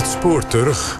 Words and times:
Het 0.00 0.08
spoor 0.08 0.46
terug. 0.46 0.98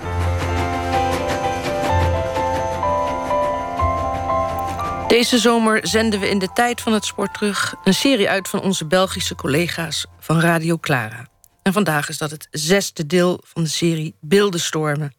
Deze 5.08 5.38
zomer 5.38 5.86
zenden 5.86 6.20
we 6.20 6.28
in 6.28 6.38
de 6.38 6.52
tijd 6.54 6.80
van 6.80 6.92
het 6.92 7.04
sport 7.04 7.34
terug... 7.34 7.74
een 7.84 7.94
serie 7.94 8.28
uit 8.28 8.48
van 8.48 8.60
onze 8.60 8.86
Belgische 8.86 9.34
collega's 9.34 10.06
van 10.18 10.40
Radio 10.40 10.78
Clara. 10.78 11.28
En 11.62 11.72
vandaag 11.72 12.08
is 12.08 12.18
dat 12.18 12.30
het 12.30 12.48
zesde 12.50 13.06
deel 13.06 13.40
van 13.44 13.62
de 13.62 13.68
serie 13.68 14.14
Beeldenstormen. 14.20 15.14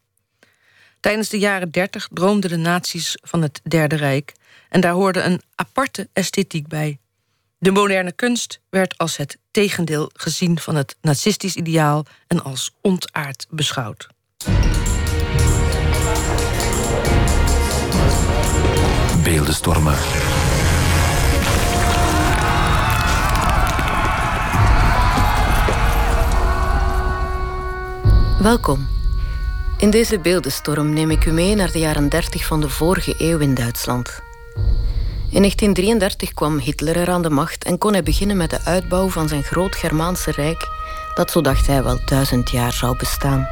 Tijdens 1.00 1.28
de 1.28 1.38
jaren 1.38 1.70
dertig 1.70 2.08
droomden 2.10 2.50
de 2.50 2.56
naties 2.56 3.16
van 3.22 3.42
het 3.42 3.60
Derde 3.64 3.96
Rijk... 3.96 4.32
en 4.68 4.80
daar 4.80 4.92
hoorde 4.92 5.20
een 5.22 5.42
aparte 5.54 6.08
esthetiek 6.12 6.68
bij. 6.68 6.98
De 7.58 7.70
moderne 7.70 8.12
kunst 8.12 8.60
werd 8.70 8.98
als 8.98 9.16
het 9.16 9.38
tegendeel 9.52 10.10
gezien 10.14 10.58
van 10.58 10.74
het 10.74 10.96
nazistisch 11.00 11.56
ideaal... 11.56 12.04
en 12.26 12.42
als 12.42 12.70
ontaard 12.80 13.46
beschouwd. 13.50 14.08
Beeldenstormen. 19.22 19.96
Welkom. 28.42 28.88
In 29.78 29.90
deze 29.90 30.18
beeldenstorm 30.18 30.92
neem 30.92 31.10
ik 31.10 31.24
u 31.24 31.32
mee 31.32 31.54
naar 31.54 31.72
de 31.72 31.78
jaren 31.78 32.08
30 32.08 32.46
van 32.46 32.60
de 32.60 32.68
vorige 32.68 33.14
eeuw 33.18 33.38
in 33.38 33.54
Duitsland. 33.54 34.22
In 35.32 35.38
1933 35.38 36.34
kwam 36.34 36.58
Hitler 36.58 36.96
er 36.96 37.10
aan 37.10 37.22
de 37.22 37.30
macht 37.30 37.64
en 37.64 37.78
kon 37.78 37.92
hij 37.92 38.02
beginnen 38.02 38.36
met 38.36 38.50
de 38.50 38.60
uitbouw 38.64 39.08
van 39.08 39.28
zijn 39.28 39.42
groot 39.42 39.76
Germaanse 39.76 40.30
rijk, 40.30 40.68
dat 41.14 41.30
zo 41.30 41.40
dacht 41.40 41.66
hij 41.66 41.82
wel 41.82 41.98
duizend 42.04 42.50
jaar 42.50 42.72
zou 42.72 42.96
bestaan. 42.96 43.48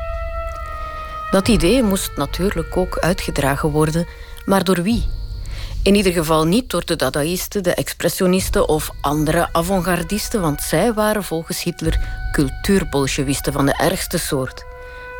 Dat 1.31 1.48
idee 1.48 1.83
moest 1.83 2.11
natuurlijk 2.17 2.77
ook 2.77 2.98
uitgedragen 2.98 3.70
worden, 3.70 4.06
maar 4.45 4.64
door 4.64 4.83
wie? 4.83 5.06
In 5.83 5.95
ieder 5.95 6.12
geval 6.12 6.45
niet 6.45 6.70
door 6.70 6.84
de 6.84 6.97
dadaïsten, 6.97 7.62
de 7.62 7.75
expressionisten 7.75 8.69
of 8.69 8.91
andere 9.01 9.48
avant-gardisten, 9.53 10.41
want 10.41 10.62
zij 10.62 10.92
waren 10.92 11.25
volgens 11.25 11.62
Hitler 11.62 12.01
cultuurbolsjewisten 12.33 13.53
van 13.53 13.67
de 13.67 13.77
ergste 13.77 14.19
soort. 14.19 14.64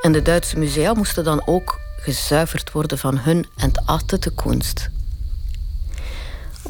En 0.03 0.12
de 0.12 0.22
Duitse 0.22 0.58
musea 0.58 0.94
moesten 0.94 1.25
dan 1.25 1.42
ook 1.47 1.78
gezuiverd 1.97 2.72
worden 2.72 2.98
van 2.98 3.19
hun 3.19 3.47
entachtete 3.56 4.34
kunst. 4.34 4.91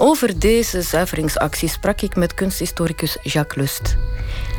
Over 0.03 0.39
deze 0.39 0.83
zuiveringsactie 0.83 1.69
sprak 1.69 2.01
ik 2.01 2.17
met 2.17 2.35
kunsthistoricus 2.35 3.17
Jacques 3.23 3.57
Lust. 3.57 3.97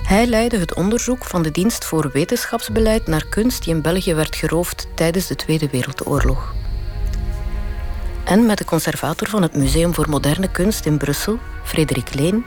Hij 0.03 0.25
leidde 0.25 0.58
het 0.58 0.73
onderzoek 0.73 1.25
van 1.25 1.42
de 1.42 1.52
Dienst 1.52 1.86
voor 1.86 2.09
Wetenschapsbeleid 2.14 3.08
naar 3.08 3.25
kunst 3.30 3.64
die 3.64 3.73
in 3.73 3.81
België 3.81 4.14
werd 4.14 4.36
geroofd 4.36 4.88
tijdens 4.95 5.28
de 5.28 5.36
Tweede 5.36 5.69
Wereldoorlog. 5.69 6.53
En 8.23 8.45
met 8.45 8.58
de 8.58 8.66
conservator 8.66 9.30
van 9.30 9.42
het 9.42 9.56
Museum 9.56 9.94
voor 9.94 10.09
Moderne 10.09 10.52
Kunst 10.52 10.86
in 10.86 10.97
Brussel, 10.97 11.39
Frederik 11.64 12.14
Leen, 12.14 12.45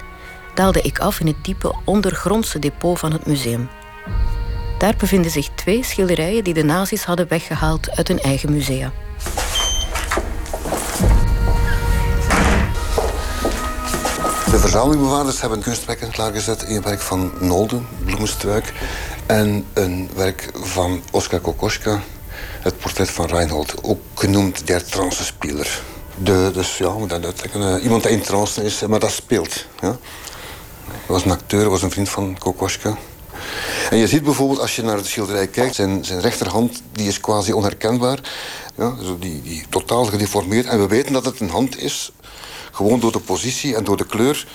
daalde 0.54 0.80
ik 0.80 0.98
af 0.98 1.20
in 1.20 1.26
het 1.26 1.44
diepe 1.44 1.74
ondergrondse 1.84 2.58
depot 2.58 2.98
van 2.98 3.12
het 3.12 3.26
museum. 3.26 3.68
Daar 4.78 4.94
bevinden 4.96 5.30
zich 5.30 5.48
twee 5.54 5.84
schilderijen 5.84 6.44
die 6.44 6.54
de 6.54 6.64
nazi's 6.64 7.04
hadden 7.04 7.28
weggehaald 7.28 7.90
uit 7.90 8.08
hun 8.08 8.20
eigen 8.20 8.52
musea. 8.52 8.92
De 14.54 14.60
verzamelingbewaarders 14.60 15.40
hebben 15.40 15.60
kunstwerken 15.60 16.10
klaargezet. 16.10 16.64
Een 16.68 16.82
werk 16.82 17.00
van 17.00 17.32
Nolden, 17.38 17.86
Bloemenstruik. 18.04 18.72
En 19.26 19.66
een 19.72 20.10
werk 20.14 20.50
van 20.52 21.02
Oskar 21.10 21.40
Kokoschka, 21.40 22.02
het 22.60 22.78
portret 22.78 23.10
van 23.10 23.26
Reinhold. 23.26 23.82
Ook 23.82 24.00
genoemd 24.14 24.66
der 24.66 24.84
trance-speler. 24.84 25.82
De, 26.16 26.50
dus 26.52 26.78
ja, 26.78 26.94
dat 27.06 27.24
uitleggen. 27.24 27.60
Uh, 27.60 27.82
iemand 27.82 28.02
die 28.02 28.12
in 28.12 28.22
trance 28.22 28.64
is, 28.64 28.86
maar 28.86 28.98
dat 28.98 29.10
speelt. 29.10 29.66
Ja. 29.80 29.98
Was 31.06 31.24
een 31.24 31.30
acteur, 31.30 31.70
was 31.70 31.82
een 31.82 31.90
vriend 31.90 32.08
van 32.08 32.36
Kokoschka. 32.38 32.96
En 33.90 33.96
je 33.96 34.08
ziet 34.08 34.24
bijvoorbeeld, 34.24 34.60
als 34.60 34.76
je 34.76 34.82
naar 34.82 34.96
de 34.96 35.04
schilderij 35.04 35.46
kijkt, 35.46 35.74
zijn, 35.74 36.04
zijn 36.04 36.20
rechterhand 36.20 36.82
die 36.92 37.08
is 37.08 37.20
quasi 37.20 37.52
onherkenbaar. 37.52 38.18
Ja, 38.76 38.94
zo 39.02 39.18
die, 39.18 39.42
die 39.42 39.64
totaal 39.68 40.04
gedeformeerd. 40.04 40.66
En 40.66 40.80
we 40.80 40.86
weten 40.86 41.12
dat 41.12 41.24
het 41.24 41.40
een 41.40 41.50
hand 41.50 41.78
is, 41.78 42.12
gewoon 42.74 43.00
door 43.00 43.12
de 43.12 43.20
positie 43.20 43.76
en 43.76 43.84
door 43.84 43.96
de 43.96 44.06
kleur. 44.06 44.46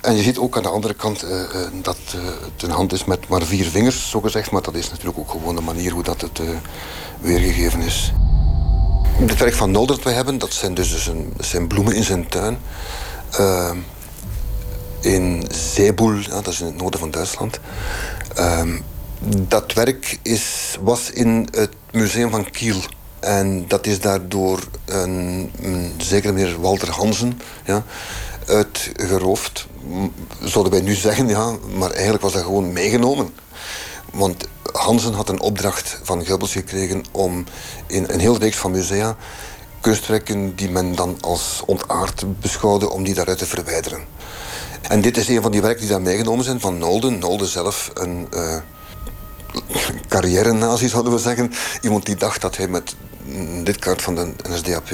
En 0.00 0.16
je 0.16 0.22
ziet 0.22 0.38
ook 0.38 0.56
aan 0.56 0.62
de 0.62 0.68
andere 0.68 0.94
kant 0.94 1.24
uh, 1.24 1.30
dat 1.82 1.98
uh, 2.16 2.22
het 2.24 2.62
een 2.62 2.70
hand 2.70 2.92
is 2.92 3.04
met 3.04 3.28
maar 3.28 3.42
vier 3.42 3.66
vingers, 3.66 4.10
zo 4.10 4.20
gezegd. 4.20 4.50
Maar 4.50 4.62
dat 4.62 4.74
is 4.74 4.90
natuurlijk 4.90 5.18
ook 5.18 5.30
gewoon 5.30 5.54
de 5.54 5.60
manier 5.60 5.92
hoe 5.92 6.02
dat 6.02 6.20
het 6.20 6.40
weergegeven 7.20 7.80
is. 7.80 8.12
Het 9.18 9.38
werk 9.38 9.54
van 9.54 9.70
Nolder 9.70 9.96
dat 9.96 10.04
we 10.04 10.10
hebben, 10.10 10.38
dat 10.38 10.52
zijn 10.52 10.74
dus, 10.74 11.06
een, 11.06 11.32
zijn 11.40 11.66
bloemen 11.66 11.94
in 11.94 12.04
zijn 12.04 12.28
tuin. 12.28 12.58
in 15.00 15.46
Zeeboel, 15.50 16.14
ja, 16.14 16.28
dat 16.28 16.46
is 16.46 16.60
in 16.60 16.66
het 16.66 16.76
noorden 16.76 17.00
van 17.00 17.10
Duitsland. 17.10 17.60
Ehm, 18.34 18.78
dat 19.48 19.72
werk 19.72 20.18
is, 20.22 20.76
was 20.80 21.10
in 21.10 21.48
het 21.50 21.74
museum 21.90 22.30
van 22.30 22.50
Kiel. 22.50 22.80
En 23.24 23.64
dat 23.68 23.86
is 23.86 24.00
daardoor 24.00 24.60
een, 24.84 25.50
een 25.60 25.92
zekere 25.98 26.32
meneer 26.32 26.60
Walter 26.60 26.90
Hansen 26.90 27.40
ja, 27.64 27.84
uitgeroofd. 28.46 29.66
Zouden 30.42 30.72
wij 30.72 30.82
nu 30.82 30.94
zeggen, 30.94 31.28
ja, 31.28 31.56
maar 31.76 31.90
eigenlijk 31.90 32.22
was 32.22 32.32
dat 32.32 32.42
gewoon 32.42 32.72
meegenomen. 32.72 33.34
Want 34.12 34.48
Hansen 34.72 35.12
had 35.12 35.28
een 35.28 35.40
opdracht 35.40 36.00
van 36.02 36.26
Goebbels 36.26 36.52
gekregen 36.52 37.04
om 37.10 37.44
in 37.86 38.04
een 38.08 38.20
heel 38.20 38.38
reeks 38.38 38.56
van 38.56 38.70
musea 38.70 39.16
kunstwerken 39.80 40.54
die 40.56 40.70
men 40.70 40.94
dan 40.94 41.16
als 41.20 41.62
ontaard 41.66 42.40
beschouwde, 42.40 42.90
om 42.90 43.04
die 43.04 43.14
daaruit 43.14 43.38
te 43.38 43.46
verwijderen. 43.46 44.04
En 44.82 45.00
dit 45.00 45.16
is 45.16 45.28
een 45.28 45.42
van 45.42 45.52
die 45.52 45.60
werken 45.60 45.80
die 45.80 45.88
daar 45.88 46.02
meegenomen 46.02 46.44
zijn 46.44 46.60
van 46.60 46.78
Nolden. 46.78 47.18
Nolden 47.18 47.46
zelf 47.46 47.90
een 47.94 48.28
uh, 48.34 48.56
carrière-nazi, 50.08 50.88
zouden 50.88 51.12
we 51.12 51.18
zeggen. 51.18 51.52
Iemand 51.80 52.06
die 52.06 52.16
dacht 52.16 52.40
dat 52.40 52.56
hij 52.56 52.68
met 52.68 52.94
dit 53.62 53.78
kaart 53.78 54.02
van 54.02 54.14
de 54.14 54.32
NSDAP 54.48 54.88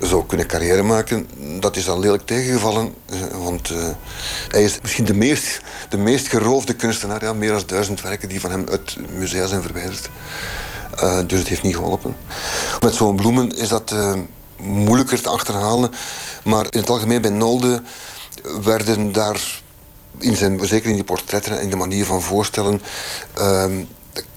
zou 0.00 0.26
kunnen 0.26 0.46
carrière 0.46 0.82
maken. 0.82 1.28
Dat 1.60 1.76
is 1.76 1.84
dan 1.84 1.98
lelijk 2.00 2.26
tegengevallen, 2.26 2.94
eh, 3.10 3.18
want 3.44 3.70
uh, 3.70 3.84
hij 4.48 4.64
is 4.64 4.78
misschien 4.82 5.04
de 5.04 5.14
meest, 5.14 5.60
de 5.88 5.96
meest 5.96 6.28
geroofde 6.28 6.74
kunstenaar. 6.74 7.24
Ja, 7.24 7.32
meer 7.32 7.50
dan 7.50 7.62
duizend 7.66 8.00
werken 8.00 8.28
die 8.28 8.40
van 8.40 8.50
hem 8.50 8.64
uit 8.70 8.96
musea 9.18 9.46
zijn 9.46 9.62
verwijderd. 9.62 10.10
Uh, 11.02 11.18
dus 11.26 11.38
het 11.38 11.48
heeft 11.48 11.62
niet 11.62 11.76
geholpen. 11.76 12.16
Met 12.80 12.94
zo'n 12.94 13.16
bloemen 13.16 13.56
is 13.56 13.68
dat 13.68 13.94
moeilijker 14.56 15.22
te 15.22 15.28
achterhalen. 15.28 15.90
Maar 16.44 16.66
in 16.70 16.80
het 16.80 16.90
algemeen 16.90 17.20
bij 17.20 17.30
Nolde 17.30 17.82
werden 18.64 19.12
daar, 19.12 19.61
in 20.18 20.36
zijn, 20.36 20.66
zeker 20.66 20.88
in 20.88 20.94
die 20.94 21.04
portretten 21.04 21.52
en 21.52 21.62
in 21.62 21.70
de 21.70 21.76
manier 21.76 22.04
van 22.04 22.22
voorstellen, 22.22 22.82
ehm, 23.34 23.84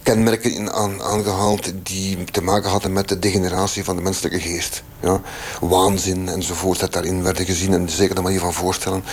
kenmerken 0.04 0.54
in 0.54 0.72
aan, 0.72 1.02
aangehaald 1.04 1.72
die 1.84 2.24
te 2.24 2.42
maken 2.42 2.70
hadden 2.70 2.94
met 2.94 3.08
de 3.08 3.20
degeneratie 3.20 3.84
van 3.84 3.96
de 3.96 4.02
menselijke 4.02 4.40
geest. 4.40 4.84
Ja? 5.00 5.22
Waanzin 5.62 6.30
enzovoort 6.30 6.80
dat 6.80 6.94
daarin 6.94 7.24
werden 7.24 7.46
gezien 7.46 7.74
en 7.74 7.90
zeker 7.90 8.16
de 8.16 8.22
manier 8.22 8.40
van 8.40 8.54
voorstellen. 8.54 9.04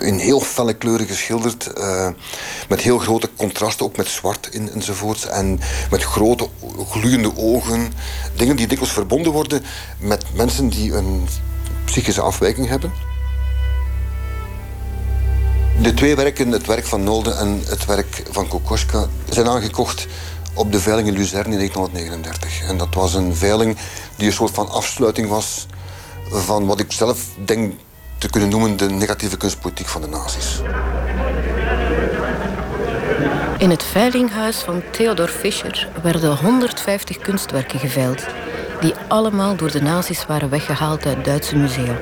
In 0.00 0.18
heel 0.18 0.40
felle 0.40 0.74
kleuren 0.74 1.06
geschilderd, 1.06 1.70
uh, 1.78 2.08
met 2.68 2.80
heel 2.80 2.98
grote 2.98 3.30
contrasten, 3.36 3.86
ook 3.86 3.96
met 3.96 4.08
zwart 4.08 4.48
in, 4.50 4.70
enzovoort. 4.70 5.24
En 5.24 5.60
met 5.90 6.02
grote 6.02 6.48
gloeiende 6.90 7.36
ogen. 7.36 7.92
Dingen 8.36 8.56
die 8.56 8.66
dikwijls 8.66 8.92
verbonden 8.92 9.32
worden 9.32 9.62
met 9.98 10.24
mensen 10.34 10.68
die 10.68 10.92
een 10.92 11.28
psychische 11.84 12.20
afwijking 12.20 12.68
hebben. 12.68 12.92
De 15.82 15.94
twee 15.94 16.16
werken, 16.16 16.50
het 16.50 16.66
werk 16.66 16.86
van 16.86 17.04
Nolde 17.04 17.32
en 17.32 17.62
het 17.66 17.84
werk 17.84 18.22
van 18.30 18.48
Kokoschka, 18.48 19.06
zijn 19.28 19.48
aangekocht 19.48 20.06
op 20.54 20.72
de 20.72 20.80
veiling 20.80 21.08
in 21.08 21.14
Luzerne 21.14 21.52
in 21.52 21.56
1939. 21.56 22.68
En 22.68 22.76
dat 22.76 22.94
was 22.94 23.14
een 23.14 23.34
veiling 23.34 23.76
die 24.16 24.26
een 24.26 24.32
soort 24.32 24.54
van 24.54 24.68
afsluiting 24.68 25.28
was 25.28 25.66
van 26.30 26.66
wat 26.66 26.80
ik 26.80 26.92
zelf 26.92 27.26
denk 27.44 27.72
te 28.18 28.30
kunnen 28.30 28.48
noemen 28.48 28.76
de 28.76 28.90
negatieve 28.90 29.36
kunstpolitiek 29.36 29.86
van 29.86 30.00
de 30.00 30.06
nazi's. 30.06 30.60
In 33.58 33.70
het 33.70 33.82
veilinghuis 33.82 34.56
van 34.56 34.82
Theodor 34.90 35.28
Fischer 35.28 35.88
werden 36.02 36.36
150 36.36 37.18
kunstwerken 37.18 37.78
geveild, 37.78 38.26
die 38.80 38.94
allemaal 39.08 39.56
door 39.56 39.70
de 39.70 39.82
nazi's 39.82 40.26
waren 40.26 40.50
weggehaald 40.50 41.06
uit 41.06 41.24
Duitse 41.24 41.56
musea. 41.56 42.00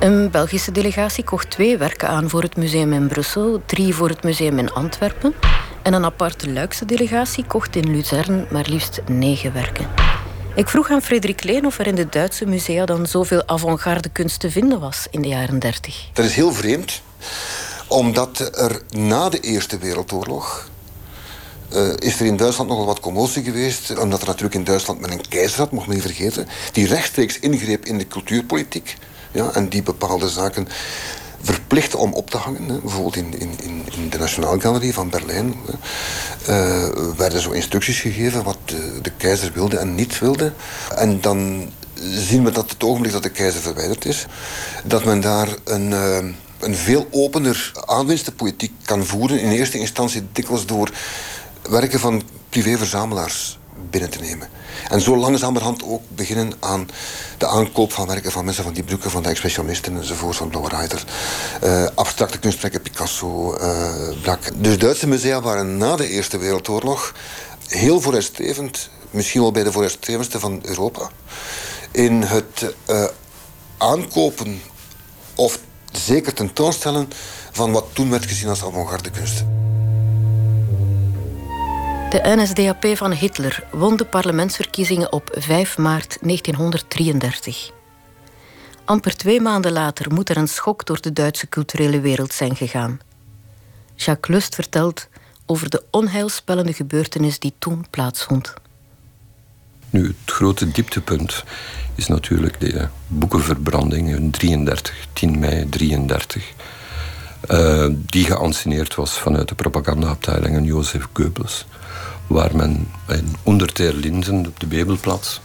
Een 0.00 0.30
Belgische 0.30 0.72
delegatie 0.72 1.24
kocht 1.24 1.50
twee 1.50 1.76
werken 1.76 2.08
aan 2.08 2.30
voor 2.30 2.42
het 2.42 2.56
museum 2.56 2.92
in 2.92 3.08
Brussel, 3.08 3.62
drie 3.66 3.94
voor 3.94 4.08
het 4.08 4.22
museum 4.22 4.58
in 4.58 4.72
Antwerpen. 4.72 5.34
En 5.82 5.92
een 5.92 6.04
aparte 6.04 6.52
Luikse 6.52 6.84
delegatie 6.84 7.44
kocht 7.44 7.76
in 7.76 7.90
Luzern 7.90 8.46
maar 8.50 8.66
liefst 8.68 9.00
negen 9.06 9.52
werken. 9.52 9.88
Ik 10.54 10.68
vroeg 10.68 10.90
aan 10.90 11.02
Frederik 11.02 11.44
Leen 11.44 11.66
of 11.66 11.78
er 11.78 11.86
in 11.86 11.94
de 11.94 12.08
Duitse 12.08 12.46
musea 12.46 12.84
dan 12.84 13.06
zoveel 13.06 13.48
avant-garde 13.48 14.08
kunst 14.08 14.40
te 14.40 14.50
vinden 14.50 14.80
was 14.80 15.06
in 15.10 15.22
de 15.22 15.28
jaren 15.28 15.58
30. 15.58 16.08
Dat 16.12 16.24
is 16.24 16.34
heel 16.34 16.52
vreemd, 16.52 17.02
omdat 17.88 18.38
er 18.38 18.82
na 18.88 19.28
de 19.28 19.40
Eerste 19.40 19.78
Wereldoorlog 19.78 20.68
uh, 21.74 21.92
is 21.98 22.20
er 22.20 22.26
in 22.26 22.36
Duitsland 22.36 22.70
nogal 22.70 22.86
wat 22.86 23.00
commotie 23.00 23.42
geweest. 23.42 23.98
Omdat 23.98 24.20
er 24.20 24.26
natuurlijk 24.26 24.54
in 24.54 24.64
Duitsland 24.64 25.00
met 25.00 25.10
een 25.10 25.28
keizer 25.28 25.58
had, 25.58 25.70
mocht 25.70 25.86
men 25.86 25.96
niet 25.96 26.04
vergeten. 26.04 26.48
Die 26.72 26.86
rechtstreeks 26.86 27.38
ingreep 27.38 27.84
in 27.84 27.98
de 27.98 28.06
cultuurpolitiek. 28.06 28.96
Ja, 29.36 29.50
en 29.52 29.68
die 29.68 29.82
bepaalde 29.82 30.28
zaken 30.28 30.68
verplicht 31.42 31.94
om 31.94 32.12
op 32.12 32.30
te 32.30 32.36
hangen. 32.36 32.80
Bijvoorbeeld 32.80 33.16
in, 33.16 33.40
in, 33.40 33.84
in 33.92 34.08
de 34.08 34.18
Nationaalgalerie 34.18 34.94
van 34.94 35.10
Berlijn 35.10 35.54
uh, 36.48 36.88
werden 37.16 37.40
zo 37.40 37.50
instructies 37.50 38.00
gegeven 38.00 38.44
wat 38.44 38.58
de, 39.02 39.12
keizer 39.16 39.52
wilde 39.54 39.78
en 39.78 39.94
niet 39.94 40.18
wilde. 40.18 40.52
En 40.94 41.20
dan 41.20 41.70
zien 42.00 42.44
we 42.44 42.50
dat 42.50 42.70
het 42.70 42.84
ogenblik 42.84 43.12
dat 43.12 43.22
de 43.22 43.28
keizer 43.28 43.60
verwijderd 43.60 44.04
is, 44.04 44.26
dat 44.84 45.04
men 45.04 45.20
daar 45.20 45.48
een, 45.64 45.90
uh, 45.90 46.16
een 46.58 46.76
veel 46.76 47.08
opener 47.10 47.72
aanwinstenpolitiek 47.86 48.72
kan 48.84 49.04
voeren. 49.04 49.40
In 49.40 49.50
eerste 49.50 49.78
instantie 49.78 50.26
dikwijls 50.32 50.66
door 50.66 50.90
werken 51.62 52.00
van 52.00 52.22
privéverzamelaars 52.48 53.58
binnen 53.90 54.10
te 54.10 54.18
nemen. 54.18 54.48
En 54.88 55.00
zo 55.00 55.16
langzamerhand 55.16 55.82
ook 55.84 56.02
beginnen 56.08 56.52
aan 56.60 56.88
de 57.38 57.46
aankoop 57.46 57.92
van 57.92 58.06
werken 58.06 58.32
van 58.32 58.44
mensen 58.44 58.64
van 58.64 58.72
die 58.72 58.82
broeken, 58.82 59.10
van 59.10 59.22
de 59.22 59.28
expressionisten 59.28 59.96
enzovoort, 59.96 60.36
van 60.36 60.48
Blauwe 60.48 60.68
Reiter. 60.68 61.04
Uh, 61.64 61.86
abstracte 61.94 62.38
kunstwerken, 62.38 62.82
Picasso, 62.82 63.58
uh. 63.60 64.40
Dus 64.54 64.78
Duitse 64.78 65.06
musea 65.06 65.40
waren 65.40 65.76
na 65.76 65.96
de 65.96 66.08
Eerste 66.08 66.38
Wereldoorlog 66.38 67.14
heel 67.68 68.00
vooruitstrevend, 68.00 68.90
misschien 69.10 69.40
wel 69.40 69.52
bij 69.52 69.62
de 69.62 69.72
vooruitstrevendste 69.72 70.40
van 70.40 70.60
Europa, 70.62 71.10
in 71.90 72.22
het 72.22 72.74
uh, 72.90 73.04
aankopen 73.78 74.62
of 75.34 75.58
zeker 75.92 76.32
tentoonstellen 76.32 77.08
van 77.52 77.72
wat 77.72 77.84
toen 77.92 78.10
werd 78.10 78.26
gezien 78.26 78.48
als 78.48 78.64
avant-garde 78.64 79.10
kunst. 79.10 79.44
De 82.16 82.36
NSDAP 82.36 82.96
van 82.96 83.12
Hitler 83.12 83.64
won 83.70 83.96
de 83.96 84.04
parlementsverkiezingen 84.04 85.12
op 85.12 85.30
5 85.38 85.78
maart 85.78 86.18
1933. 86.20 87.70
Amper 88.84 89.16
twee 89.16 89.40
maanden 89.40 89.72
later 89.72 90.12
moet 90.12 90.28
er 90.28 90.36
een 90.36 90.48
schok 90.48 90.86
door 90.86 91.00
de 91.00 91.12
Duitse 91.12 91.48
culturele 91.48 92.00
wereld 92.00 92.32
zijn 92.32 92.56
gegaan. 92.56 93.00
Jacques 93.94 94.34
Lust 94.34 94.54
vertelt 94.54 95.08
over 95.46 95.70
de 95.70 95.82
onheilspellende 95.90 96.72
gebeurtenis 96.72 97.38
die 97.38 97.54
toen 97.58 97.86
plaatsvond. 97.90 98.54
Nu, 99.90 100.06
het 100.06 100.32
grote 100.34 100.70
dieptepunt 100.70 101.44
is 101.94 102.06
natuurlijk 102.06 102.60
de 102.60 102.88
boekenverbranding 103.06 104.08
in 104.08 104.30
33, 104.30 105.06
10 105.12 105.38
mei 105.38 105.68
33. 105.68 106.52
Uh, 107.50 107.86
die 107.90 108.24
geanceneerd 108.24 108.94
was 108.94 109.18
vanuit 109.18 109.48
de 109.48 109.54
propagandaafdeling 109.54 110.56
en 110.56 110.64
Jozef 110.64 111.08
Goebbels 111.12 111.66
waar 112.26 112.56
men 112.56 112.92
in 113.08 113.36
onder 113.42 113.74
der 113.74 113.94
Linden 113.94 114.46
op 114.46 114.60
de 114.60 114.66
Bebelplaats 114.66 115.40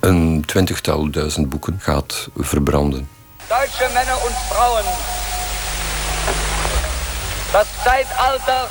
een 0.00 0.42
twintigtal 0.46 1.10
duizend 1.10 1.48
boeken 1.48 1.78
gaat 1.82 2.28
verbranden. 2.36 3.08
Duitse 3.48 3.88
mannen 3.94 4.18
en 4.26 4.34
vrouwen, 4.50 4.84
das 7.52 7.66
Zeitalter 7.84 8.68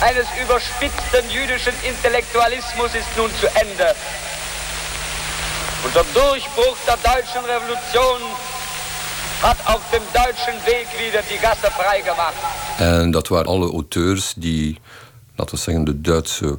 eines 0.00 0.26
überspitzten 0.42 1.24
jüdischen 1.30 1.74
Intellektualismus 1.82 2.94
ist 2.94 3.16
nun 3.16 3.30
zu 3.40 3.46
Ende. 3.46 3.94
Und 5.84 5.94
der 5.94 6.04
Durchbruch 6.12 6.76
der 6.86 6.98
deutschen 7.12 7.44
Revolution 7.44 8.20
hat 9.42 9.56
auf 9.64 9.80
dem 9.90 10.02
deutschen 10.12 10.56
Weg 10.66 10.86
wieder 10.98 11.22
die 11.30 11.38
Gasse 11.38 11.70
freigemacht. 11.70 12.42
En 12.78 13.10
dat 13.10 13.28
waren 13.28 13.46
alle 13.46 13.72
auteurs 13.72 14.32
die 14.36 14.78
laten 15.40 15.54
we 15.54 15.60
zeggen, 15.60 15.84
de 15.84 16.00
Duitse 16.00 16.58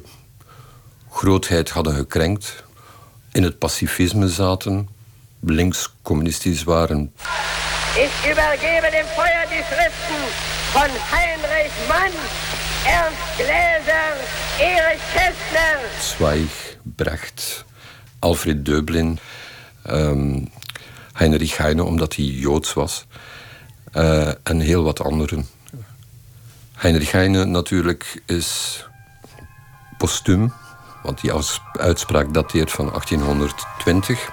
grootheid 1.10 1.70
hadden 1.70 1.94
gekrenkt, 1.94 2.64
in 3.32 3.42
het 3.42 3.58
pacifisme 3.58 4.28
zaten, 4.28 4.88
links 5.40 5.94
communistisch 6.02 6.62
waren. 6.62 7.12
Ik 7.94 8.30
übergebe 8.30 8.90
dem 8.90 9.06
Feuer 9.06 9.46
die 9.48 9.62
Schriften 9.70 10.22
van 10.72 10.90
Heinrich 10.90 11.72
Mann, 11.88 12.12
Ernst 12.86 13.28
Gläser, 13.36 14.14
Erich 14.58 15.02
Kästner. 15.12 15.78
Zweig, 16.00 16.76
Brecht, 16.82 17.64
Alfred 18.18 18.64
Döblin, 18.64 19.18
um, 19.90 20.50
Heinrich 21.12 21.56
Heine, 21.56 21.84
omdat 21.84 22.16
hij 22.16 22.24
Joods 22.24 22.72
was, 22.72 23.06
uh, 23.94 24.28
en 24.42 24.60
heel 24.60 24.82
wat 24.82 25.00
anderen. 25.00 25.46
Heinrich 26.82 27.12
Heine 27.12 27.44
natuurlijk 27.44 28.22
is 28.26 28.84
postuum, 29.98 30.52
want 31.02 31.20
die 31.20 31.32
uitspraak 31.72 32.34
dateert 32.34 32.70
van 32.70 32.86
1820. 32.86 34.30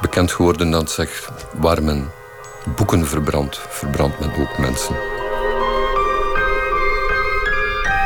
Bekend 0.00 0.32
geworden 0.32 0.70
dat 0.70 0.90
zegt, 0.90 1.28
waar 1.52 1.82
men 1.82 2.10
boeken 2.76 3.06
verbrandt, 3.06 3.60
verbrandt 3.68 4.20
men 4.20 4.34
ook 4.34 4.58
mensen. 4.58 4.96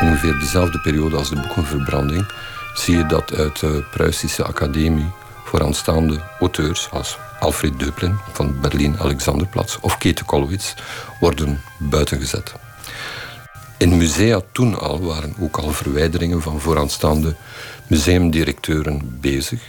Ongeveer 0.00 0.38
dezelfde 0.38 0.80
periode 0.80 1.16
als 1.16 1.28
de 1.28 1.40
boekenverbranding 1.40 2.32
zie 2.74 2.96
je 2.96 3.06
dat 3.06 3.34
uit 3.34 3.60
de 3.60 3.84
Pruisische 3.90 4.44
Academie 4.44 5.12
vooraanstaande 5.44 6.20
auteurs 6.40 6.90
als 6.90 7.18
Alfred 7.40 7.78
Döblin 7.78 8.18
van 8.32 8.60
Berlin 8.60 8.98
Alexanderplatz 8.98 9.78
of 9.80 9.98
Kete 9.98 10.24
Kollwitz 10.24 10.74
worden 11.20 11.60
buitengezet. 11.78 12.63
In 13.78 13.96
musea 13.96 14.40
toen 14.52 14.78
al 14.78 15.00
waren 15.00 15.34
ook 15.40 15.56
al 15.56 15.70
verwijderingen 15.70 16.42
van 16.42 16.60
vooraanstaande 16.60 17.34
museumdirecteuren 17.86 19.18
bezig. 19.20 19.62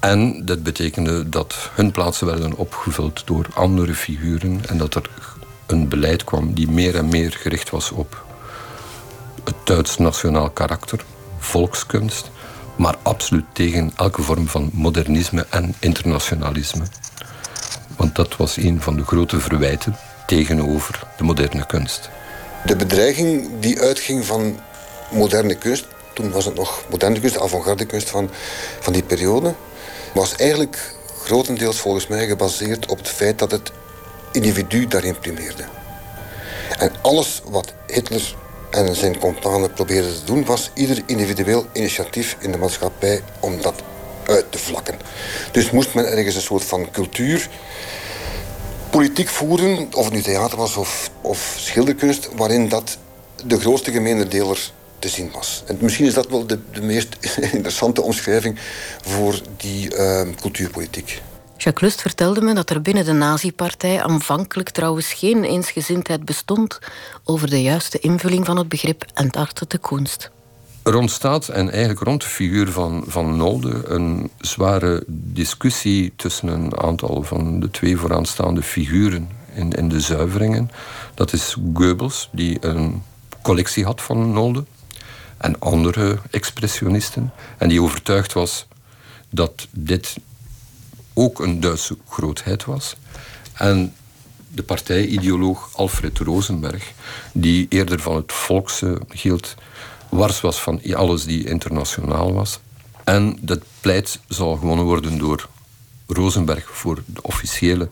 En 0.00 0.44
dat 0.44 0.62
betekende 0.62 1.28
dat 1.28 1.70
hun 1.74 1.90
plaatsen 1.90 2.26
werden 2.26 2.56
opgevuld 2.56 3.22
door 3.26 3.46
andere 3.54 3.94
figuren 3.94 4.60
en 4.68 4.78
dat 4.78 4.94
er 4.94 5.10
een 5.66 5.88
beleid 5.88 6.24
kwam 6.24 6.54
die 6.54 6.70
meer 6.70 6.96
en 6.96 7.08
meer 7.08 7.32
gericht 7.32 7.70
was 7.70 7.90
op 7.90 8.24
het 9.44 9.54
Duits 9.64 9.98
nationaal 9.98 10.50
karakter, 10.50 11.04
volkskunst, 11.38 12.30
maar 12.76 12.96
absoluut 13.02 13.44
tegen 13.52 13.92
elke 13.96 14.22
vorm 14.22 14.48
van 14.48 14.70
modernisme 14.72 15.46
en 15.50 15.74
internationalisme. 15.78 16.84
Want 17.96 18.14
dat 18.14 18.36
was 18.36 18.56
een 18.56 18.80
van 18.80 18.96
de 18.96 19.04
grote 19.04 19.40
verwijten 19.40 19.96
tegenover 20.26 21.00
de 21.16 21.24
moderne 21.24 21.66
kunst. 21.66 22.10
De 22.64 22.76
bedreiging 22.76 23.48
die 23.60 23.80
uitging 23.80 24.24
van 24.24 24.60
moderne 25.10 25.54
kunst, 25.54 25.86
toen 26.14 26.30
was 26.30 26.44
het 26.44 26.54
nog 26.54 26.84
moderne 26.90 27.20
kunst, 27.20 27.38
avant-garde 27.38 27.84
kunst 27.84 28.10
van, 28.10 28.30
van 28.80 28.92
die 28.92 29.02
periode, 29.02 29.54
was 30.14 30.36
eigenlijk 30.36 30.94
grotendeels 31.22 31.78
volgens 31.78 32.06
mij 32.06 32.26
gebaseerd 32.26 32.86
op 32.86 32.98
het 32.98 33.08
feit 33.08 33.38
dat 33.38 33.50
het 33.50 33.72
individu 34.32 34.86
daarin 34.86 35.18
primeerde. 35.18 35.64
En 36.78 36.92
alles 37.02 37.42
wat 37.44 37.72
Hitler 37.86 38.34
en 38.70 38.96
zijn 38.96 39.18
companen 39.18 39.72
probeerden 39.72 40.14
te 40.14 40.24
doen, 40.24 40.44
was 40.44 40.70
ieder 40.74 41.02
individueel 41.06 41.66
initiatief 41.72 42.36
in 42.38 42.52
de 42.52 42.58
maatschappij 42.58 43.22
om 43.40 43.62
dat 43.62 43.82
uit 44.26 44.52
te 44.52 44.58
vlakken. 44.58 44.98
Dus 45.52 45.70
moest 45.70 45.94
men 45.94 46.06
ergens 46.06 46.34
een 46.34 46.40
soort 46.40 46.64
van 46.64 46.90
cultuur 46.90 47.48
politiek 48.90 49.28
voeren, 49.28 49.88
of 49.94 50.04
het 50.04 50.14
nu 50.14 50.22
theater 50.22 50.58
was 50.58 50.76
of, 50.76 51.10
of 51.20 51.54
schilderkunst, 51.58 52.28
waarin 52.36 52.68
dat 52.68 52.98
de 53.44 53.60
grootste 53.60 53.92
gemene 53.92 54.28
deler 54.28 54.70
te 54.98 55.08
zien 55.08 55.30
was. 55.32 55.62
En 55.66 55.78
misschien 55.80 56.06
is 56.06 56.14
dat 56.14 56.28
wel 56.28 56.46
de, 56.46 56.58
de 56.72 56.82
meest 56.82 57.16
interessante 57.52 58.02
omschrijving 58.02 58.58
voor 59.02 59.40
die 59.56 59.94
uh, 59.94 60.22
cultuurpolitiek. 60.40 61.22
Jacques 61.56 61.82
Lust 61.82 62.00
vertelde 62.00 62.40
me 62.40 62.54
dat 62.54 62.70
er 62.70 62.82
binnen 62.82 63.04
de 63.04 63.12
nazi-partij 63.12 64.02
aanvankelijk 64.02 64.70
trouwens 64.70 65.12
geen 65.12 65.44
eensgezindheid 65.44 66.24
bestond 66.24 66.78
over 67.24 67.50
de 67.50 67.62
juiste 67.62 67.98
invulling 67.98 68.46
van 68.46 68.56
het 68.56 68.68
begrip 68.68 69.04
entartete 69.14 69.78
kunst. 69.78 70.30
Er 70.90 70.96
ontstaat, 70.96 71.48
en 71.48 71.70
eigenlijk 71.70 72.00
rond 72.00 72.20
de 72.20 72.28
figuur 72.28 72.70
van, 72.70 73.04
van 73.06 73.36
Nolde, 73.36 73.82
een 73.84 74.30
zware 74.40 75.04
discussie 75.06 76.12
tussen 76.16 76.48
een 76.48 76.78
aantal 76.78 77.22
van 77.22 77.60
de 77.60 77.70
twee 77.70 77.96
vooraanstaande 77.96 78.62
figuren 78.62 79.30
in, 79.54 79.72
in 79.72 79.88
de 79.88 80.00
zuiveringen. 80.00 80.70
Dat 81.14 81.32
is 81.32 81.56
Goebbels, 81.74 82.28
die 82.32 82.66
een 82.66 83.02
collectie 83.42 83.84
had 83.84 84.02
van 84.02 84.32
Nolde, 84.32 84.64
en 85.36 85.58
andere 85.58 86.18
expressionisten, 86.30 87.32
en 87.58 87.68
die 87.68 87.82
overtuigd 87.82 88.32
was 88.32 88.66
dat 89.28 89.68
dit 89.70 90.16
ook 91.14 91.40
een 91.40 91.60
Duitse 91.60 91.96
grootheid 92.08 92.64
was. 92.64 92.96
En 93.52 93.94
de 94.48 94.62
partijideoloog 94.62 95.70
Alfred 95.76 96.18
Rosenberg, 96.18 96.92
die 97.32 97.66
eerder 97.68 98.00
van 98.00 98.16
het 98.16 98.32
volkse 98.32 99.00
hield 99.12 99.54
wars 100.10 100.40
was 100.40 100.60
van 100.60 100.80
alles 100.94 101.24
die 101.24 101.46
internationaal 101.46 102.32
was. 102.32 102.60
En 103.04 103.38
dat 103.40 103.60
pleit 103.80 104.20
zal 104.28 104.56
gewonnen 104.56 104.84
worden 104.84 105.18
door 105.18 105.48
Rosenberg 106.06 106.70
voor 106.70 107.02
de 107.06 107.22
officiële 107.22 107.88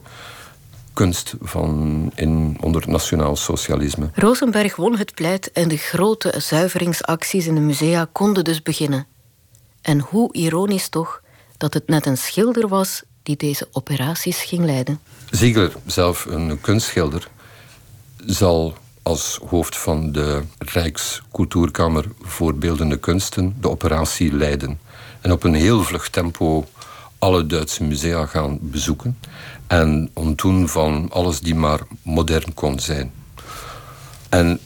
kunst 0.93 1.33
van 1.41 2.11
in, 2.15 2.57
onder 2.61 2.81
het 2.81 2.89
nationaal 2.89 3.35
socialisme. 3.35 4.09
Rosenberg 4.13 4.75
won 4.75 4.97
het 4.97 5.13
pleit 5.13 5.51
en 5.51 5.67
de 5.67 5.77
grote 5.77 6.33
zuiveringsacties 6.37 7.45
in 7.47 7.55
de 7.55 7.61
musea 7.61 8.09
konden 8.11 8.43
dus 8.43 8.61
beginnen. 8.61 9.07
En 9.81 9.99
hoe 9.99 10.33
ironisch 10.33 10.89
toch 10.89 11.21
dat 11.57 11.73
het 11.73 11.87
net 11.87 12.05
een 12.05 12.17
schilder 12.17 12.67
was 12.67 13.03
die 13.23 13.35
deze 13.35 13.67
operaties 13.71 14.43
ging 14.43 14.65
leiden. 14.65 14.99
Ziegler, 15.29 15.71
zelf 15.85 16.25
een 16.25 16.61
kunstschilder, 16.61 17.27
zal 18.25 18.77
als 19.03 19.39
hoofd 19.49 19.77
van 19.77 20.11
de 20.11 20.43
Rijkscultuurkamer 20.57 22.05
voor 22.21 22.55
Beeldende 22.55 22.97
Kunsten 22.97 23.55
de 23.61 23.69
operatie 23.69 24.33
leiden. 24.33 24.79
En 25.21 25.31
op 25.31 25.43
een 25.43 25.53
heel 25.53 25.83
vlug 25.83 26.09
tempo 26.09 26.67
alle 27.19 27.45
Duitse 27.45 27.83
musea 27.83 28.25
gaan 28.25 28.57
bezoeken. 28.61 29.17
En 29.67 30.09
ontdoen 30.13 30.69
van 30.69 31.09
alles 31.11 31.39
die 31.39 31.55
maar 31.55 31.79
modern 32.01 32.53
kon 32.53 32.79
zijn. 32.79 33.11
En 34.29 34.59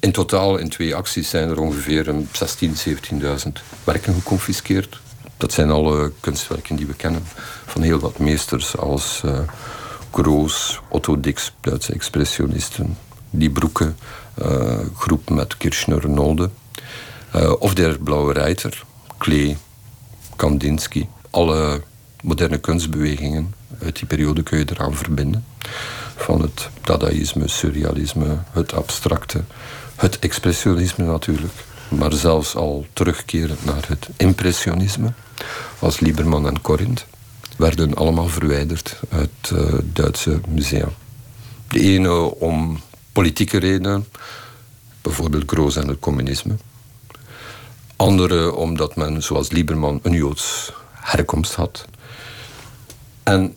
in 0.00 0.12
totaal 0.12 0.56
in 0.56 0.68
twee 0.68 0.94
acties 0.94 1.30
zijn 1.30 1.48
er 1.48 1.60
ongeveer 1.60 2.04
16.000, 2.04 2.14
17.000 3.18 3.52
werken 3.84 4.14
geconfiskeerd. 4.14 5.00
Dat 5.36 5.52
zijn 5.52 5.70
alle 5.70 6.12
kunstwerken 6.20 6.76
die 6.76 6.86
we 6.86 6.94
kennen. 6.94 7.22
Van 7.66 7.82
heel 7.82 7.98
wat 7.98 8.18
meesters 8.18 8.76
als 8.76 9.22
uh, 9.24 9.38
Groos, 10.12 10.80
Otto 10.88 11.20
Dix, 11.20 11.52
Duitse 11.60 11.92
expressionisten. 11.92 12.96
Die 13.32 13.50
Broeke, 13.50 13.94
uh, 14.42 14.78
groep 14.96 15.30
met 15.30 15.56
Kirchner 15.56 16.08
Nolde. 16.08 16.50
Uh, 17.34 17.52
of 17.58 17.74
der 17.74 17.98
Blauwe 17.98 18.32
Reiter, 18.32 18.84
Klee, 19.18 19.56
Kandinsky. 20.36 21.06
Alle 21.30 21.82
moderne 22.22 22.58
kunstbewegingen 22.58 23.54
uit 23.82 23.96
die 23.96 24.06
periode 24.06 24.42
kun 24.42 24.58
je 24.58 24.64
eraan 24.70 24.94
verbinden. 24.94 25.44
Van 26.16 26.40
het 26.40 26.68
dadaïsme, 26.82 27.48
surrealisme, 27.48 28.38
het 28.50 28.72
abstracte, 28.72 29.42
het 29.96 30.18
expressionisme 30.18 31.04
natuurlijk. 31.04 31.52
Maar 31.88 32.12
zelfs 32.12 32.54
al 32.54 32.86
terugkerend 32.92 33.64
naar 33.64 33.84
het 33.88 34.08
impressionisme, 34.16 35.12
als 35.78 36.00
Lieberman 36.00 36.46
en 36.46 36.60
Corinth, 36.60 37.06
werden 37.56 37.94
allemaal 37.94 38.28
verwijderd 38.28 39.00
uit 39.08 39.50
uh, 39.52 39.60
Duitse 39.82 40.40
musea. 40.48 40.88
De 41.68 41.80
ene 41.80 42.18
om 42.34 42.80
politieke 43.12 43.58
redenen, 43.58 44.06
bijvoorbeeld 45.02 45.44
Groos 45.46 45.76
en 45.76 45.88
het 45.88 45.98
communisme. 45.98 46.56
Andere 47.96 48.54
omdat 48.54 48.96
men, 48.96 49.22
zoals 49.22 49.50
Lieberman, 49.50 50.00
een 50.02 50.12
Joods 50.12 50.72
herkomst 50.92 51.54
had. 51.54 51.84
En 53.22 53.54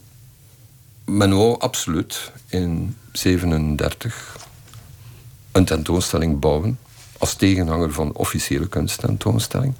men 1.06 1.36
wou 1.36 1.60
absoluut 1.60 2.32
in 2.48 2.98
37 3.12 4.38
een 5.52 5.66
tentoonstelling 5.66 6.40
bouwen 6.40 6.80
als 7.18 7.34
tegenhanger 7.34 7.94
van 7.94 8.08
de 8.08 8.14
officiële 8.14 8.68
kunsttentoonstelling. 8.68 9.76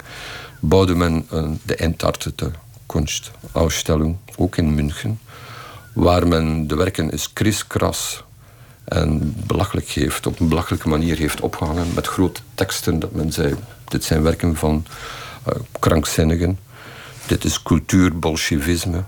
Bouwde 0.60 0.94
men 0.94 1.26
de 1.62 1.76
Entartete 1.76 2.50
Kunstausstellung, 2.86 4.16
ook 4.36 4.56
in 4.56 4.74
München, 4.74 5.20
waar 5.92 6.28
men 6.28 6.66
de 6.66 6.76
werken 6.76 7.10
is 7.10 7.32
kriskras 7.32 8.24
en 8.88 9.34
belachelijk 9.46 9.88
heeft, 9.88 10.26
op 10.26 10.40
een 10.40 10.48
belachelijke 10.48 10.88
manier 10.88 11.18
heeft 11.18 11.40
opgehangen 11.40 11.86
met 11.94 12.06
grote 12.06 12.40
teksten 12.54 12.98
dat 12.98 13.12
men 13.12 13.32
zei, 13.32 13.54
dit 13.84 14.04
zijn 14.04 14.22
werken 14.22 14.56
van 14.56 14.86
uh, 15.48 15.54
krankzinnigen, 15.78 16.58
dit 17.26 17.44
is 17.44 17.62
cultuurbolsjevisme. 17.62 19.02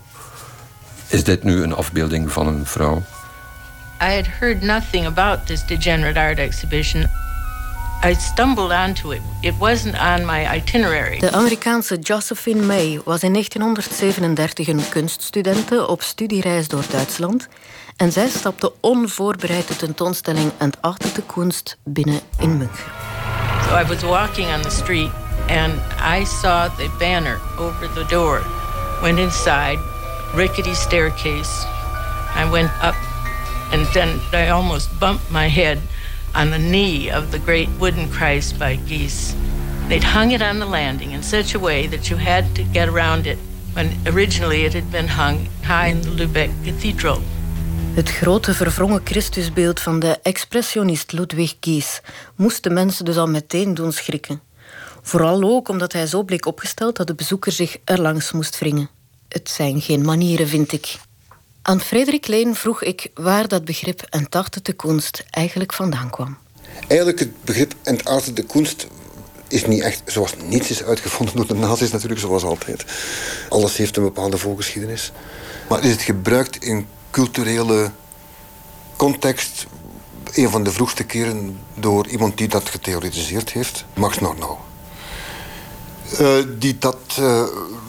Is 1.09 1.25
dit 1.25 1.43
nu 1.43 1.63
een 1.63 1.75
afbeelding 1.75 2.33
van 2.33 2.47
een 2.47 2.67
vrouw? 2.67 3.03
I 4.03 4.15
had 4.15 4.27
heard 4.27 4.63
nothing 4.63 5.07
about 5.07 5.47
this 5.47 5.67
degenerate 5.67 6.21
art 6.21 6.39
exhibition. 6.39 7.07
I 8.01 8.15
stumbled 8.15 8.71
onto 8.71 9.13
it. 9.13 9.21
It 9.43 9.55
wasn't 9.59 9.97
on 10.01 10.25
my 10.25 10.47
itinerary. 10.57 11.19
De 11.19 11.33
Amerikaanse 11.33 11.99
Josephine 11.99 12.63
May 12.63 13.01
was 13.05 13.23
in 13.23 13.33
1937 13.33 14.69
een 14.69 14.89
kunststudente 14.89 15.87
op 15.87 16.03
studiereis 16.03 16.69
door 16.69 16.85
Duitsland 16.91 17.49
en 17.97 18.13
zij 18.13 18.29
stapte 18.29 18.73
onvoorbereid 18.81 19.69
de 19.69 19.77
tentoonstelling 19.77 20.53
Entartete 20.59 21.23
Kunst 21.23 21.79
binnen 21.85 22.21
in 22.39 22.57
München. 22.57 22.93
So 23.69 23.77
I 23.77 23.85
was 23.87 24.03
walking 24.03 24.55
on 24.55 24.63
the 24.63 24.71
street 24.71 25.11
and 25.49 25.73
I 26.21 26.25
saw 26.25 26.77
the 26.77 26.91
banner 26.99 27.41
over 27.59 27.93
the 27.95 28.05
door. 28.09 28.43
Went 29.03 29.19
inside, 29.19 29.79
rickety 30.35 30.75
staircase. 30.75 31.67
I 32.37 32.51
went 32.51 32.71
up 32.83 32.95
and 33.73 33.93
then 33.93 34.21
I 34.33 34.51
almost 34.51 34.99
bumped 34.99 35.31
my 35.31 35.49
head 35.49 35.79
on 36.35 36.51
the 36.51 36.59
knee 36.59 37.11
of 37.11 37.31
the 37.31 37.39
great 37.39 37.69
wooden 37.79 38.09
Christ 38.11 38.59
by 38.59 38.79
Geese. 38.87 39.35
They'd 39.89 40.05
hung 40.05 40.33
it 40.33 40.43
on 40.43 40.59
the 40.59 40.67
landing 40.67 41.13
in 41.13 41.23
such 41.23 41.55
a 41.55 41.59
way 41.59 41.89
that 41.89 42.09
you 42.09 42.21
had 42.21 42.45
to 42.55 42.63
get 42.73 42.89
around 42.89 43.27
it 43.27 43.39
when 43.73 43.91
originally 44.07 44.65
it 44.65 44.73
had 44.73 44.91
been 44.91 45.09
hung 45.09 45.49
high 45.63 45.91
in 45.91 46.01
the 46.01 46.11
Lubeck 46.11 46.51
Cathedral. 46.65 47.23
Het 47.95 48.11
grote 48.11 48.55
verwrongen 48.55 49.01
Christusbeeld 49.05 49.81
van 49.81 49.99
de 49.99 50.19
expressionist 50.23 51.13
Ludwig 51.13 51.55
Gies 51.61 52.01
moest 52.37 52.63
de 52.63 52.71
mensen 52.71 53.05
dus 53.05 53.17
al 53.17 53.29
meteen 53.29 53.75
doen 53.75 53.93
schrikken. 53.93 54.41
Vooral 55.03 55.43
ook 55.43 55.69
omdat 55.69 55.93
hij 55.93 56.07
zo 56.07 56.23
bleek 56.23 56.47
opgesteld 56.47 56.97
dat 56.97 57.07
de 57.07 57.15
bezoeker 57.15 57.53
zich 57.53 57.77
erlangs 57.85 58.33
moest 58.33 58.59
wringen. 58.59 58.91
Het 59.29 59.51
zijn 59.51 59.81
geen 59.81 60.05
manieren, 60.05 60.49
vind 60.49 60.73
ik. 60.73 60.99
Aan 61.69 61.81
Frederik 61.81 62.27
Leen 62.27 62.55
vroeg 62.55 62.83
ik 62.83 63.11
waar 63.15 63.49
dat 63.49 63.65
begrip 63.65 64.07
entartete 64.11 64.73
kunst 64.73 65.25
eigenlijk 65.31 65.73
vandaan 65.73 66.11
kwam. 66.11 66.37
Eigenlijk 66.87 67.19
het 67.19 67.45
begrip 67.45 67.75
entartete 67.83 68.43
kunst 68.43 68.87
is 69.49 69.67
niet 69.67 69.83
echt 69.83 70.03
zoals 70.07 70.35
niets 70.45 70.71
is 70.71 70.83
uitgevonden 70.83 71.37
door 71.37 71.47
de 71.47 71.55
nazi's 71.55 71.91
natuurlijk, 71.91 72.21
zoals 72.21 72.43
altijd. 72.43 72.85
Alles 73.49 73.77
heeft 73.77 73.97
een 73.97 74.03
bepaalde 74.03 74.39
voorgeschiedenis. 74.39 75.13
Maar 75.69 75.85
is 75.85 75.91
het 75.91 76.03
gebruikt 76.03 76.65
in 76.65 76.87
culturele 77.11 77.91
context 78.97 79.67
een 80.33 80.51
van 80.51 80.63
de 80.63 80.73
vroegste 80.73 81.05
keren 81.05 81.59
door 81.75 82.07
iemand 82.07 82.39
die 82.39 82.49
dat 82.49 82.69
getheoretiseerd 82.69 83.53
heeft, 83.53 83.85
Max 83.95 84.19
Nordau. 84.19 84.57
Uh, 86.21 86.45
die 86.59 86.79
dat 86.79 87.17
uh, 87.21 87.43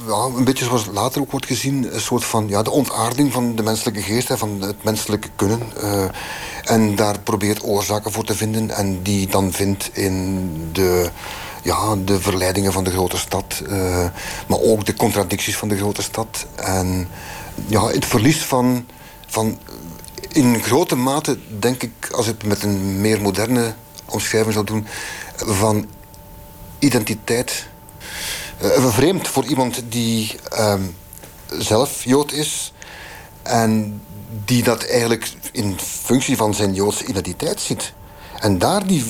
ja, 0.09 0.37
een 0.37 0.43
beetje 0.43 0.65
zoals 0.65 0.85
later 0.91 1.21
ook 1.21 1.31
wordt 1.31 1.45
gezien, 1.45 1.93
een 1.93 2.01
soort 2.01 2.25
van 2.25 2.47
ja, 2.47 2.61
de 2.61 2.71
ontaarding 2.71 3.33
van 3.33 3.55
de 3.55 3.63
menselijke 3.63 4.01
geest, 4.01 4.29
en 4.29 4.37
van 4.37 4.61
het 4.61 4.83
menselijke 4.83 5.29
kunnen. 5.35 5.61
Uh, 5.83 6.03
en 6.63 6.95
daar 6.95 7.19
probeert 7.19 7.63
oorzaken 7.63 8.11
voor 8.11 8.23
te 8.23 8.35
vinden 8.35 8.69
en 8.69 9.01
die 9.03 9.27
dan 9.27 9.51
vindt 9.51 9.89
in 9.93 10.49
de, 10.71 11.09
ja, 11.63 11.95
de 12.05 12.19
verleidingen 12.19 12.71
van 12.73 12.83
de 12.83 12.91
grote 12.91 13.17
stad, 13.17 13.61
maar 14.47 14.59
ook 14.59 14.85
de 14.85 14.93
contradicties 14.93 15.57
van 15.57 15.67
de 15.67 15.77
grote 15.77 16.01
stad. 16.01 16.45
En 16.55 17.07
ja, 17.67 17.87
het 17.87 18.05
verlies 18.05 18.45
van, 18.45 18.85
van 19.27 19.59
in 20.27 20.61
grote 20.61 20.95
mate, 20.95 21.37
denk 21.59 21.83
ik, 21.83 22.09
als 22.11 22.27
ik 22.27 22.43
met 22.43 22.63
een 22.63 23.01
meer 23.01 23.21
moderne 23.21 23.73
omschrijving 24.05 24.53
zou 24.53 24.65
doen, 24.65 24.87
van 25.35 25.87
identiteit 26.79 27.67
uh, 28.63 28.87
vreemd 28.87 29.27
voor 29.27 29.45
iemand 29.45 29.81
die 29.89 30.35
uh, 30.53 30.73
zelf 31.57 32.03
Jood 32.03 32.31
is 32.31 32.73
en 33.43 34.01
die 34.45 34.63
dat 34.63 34.85
eigenlijk 34.85 35.31
in 35.51 35.79
functie 35.79 36.37
van 36.37 36.53
zijn 36.53 36.73
Joodse 36.73 37.05
identiteit 37.05 37.61
ziet. 37.61 37.93
En 38.39 38.57
daar 38.57 38.87
die, 38.87 39.05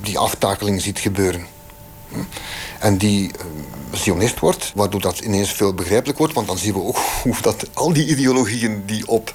die 0.00 0.18
aftakeling 0.18 0.82
ziet 0.82 0.98
gebeuren. 0.98 1.46
Hm? 2.08 2.18
En 2.78 2.98
die 2.98 3.22
uh, 3.28 3.44
sionist 3.92 4.38
wordt, 4.38 4.72
waardoor 4.74 5.00
dat 5.00 5.18
ineens 5.18 5.52
veel 5.52 5.74
begrijpelijk 5.74 6.18
wordt. 6.18 6.34
Want 6.34 6.46
dan 6.46 6.58
zien 6.58 6.72
we 6.72 6.82
ook 6.82 6.98
hoe 7.22 7.36
dat 7.40 7.66
al 7.74 7.92
die 7.92 8.06
ideologieën 8.06 8.82
die 8.86 9.06
op 9.06 9.32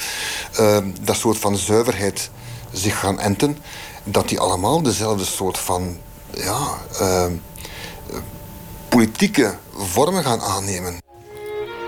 uh, 0.59 0.77
dat 1.01 1.15
soort 1.15 1.37
van 1.37 1.57
zuiverheid 1.57 2.29
zich 2.71 2.99
gaan 2.99 3.19
enten, 3.19 3.57
dat 4.03 4.29
die 4.29 4.39
allemaal 4.39 4.81
dezelfde 4.81 5.25
soort 5.25 5.57
van 5.57 5.97
ja, 6.33 6.77
politieke 8.93 9.55
vormen 9.73 10.23
gaan 10.23 10.41
aannemen. 10.41 10.97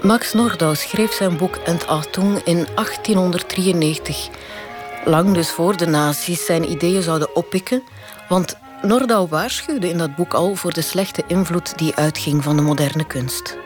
Max 0.01 0.33
Nordau 0.33 0.75
schreef 0.75 1.13
zijn 1.13 1.37
boek 1.37 1.55
Entartung 1.55 2.41
in 2.43 2.67
1893. 2.75 4.29
Lang 5.03 5.33
dus 5.33 5.49
voor 5.49 5.77
de 5.77 5.85
nazi's 5.85 6.45
zijn 6.45 6.71
ideeën 6.71 7.01
zouden 7.01 7.35
oppikken, 7.35 7.83
want 8.29 8.57
Nordau 8.81 9.27
waarschuwde 9.29 9.89
in 9.89 9.97
dat 9.97 10.15
boek 10.15 10.33
al 10.33 10.55
voor 10.55 10.73
de 10.73 10.81
slechte 10.81 11.23
invloed 11.27 11.77
die 11.77 11.95
uitging 11.95 12.43
van 12.43 12.55
de 12.55 12.61
moderne 12.61 13.07
kunst. 13.07 13.57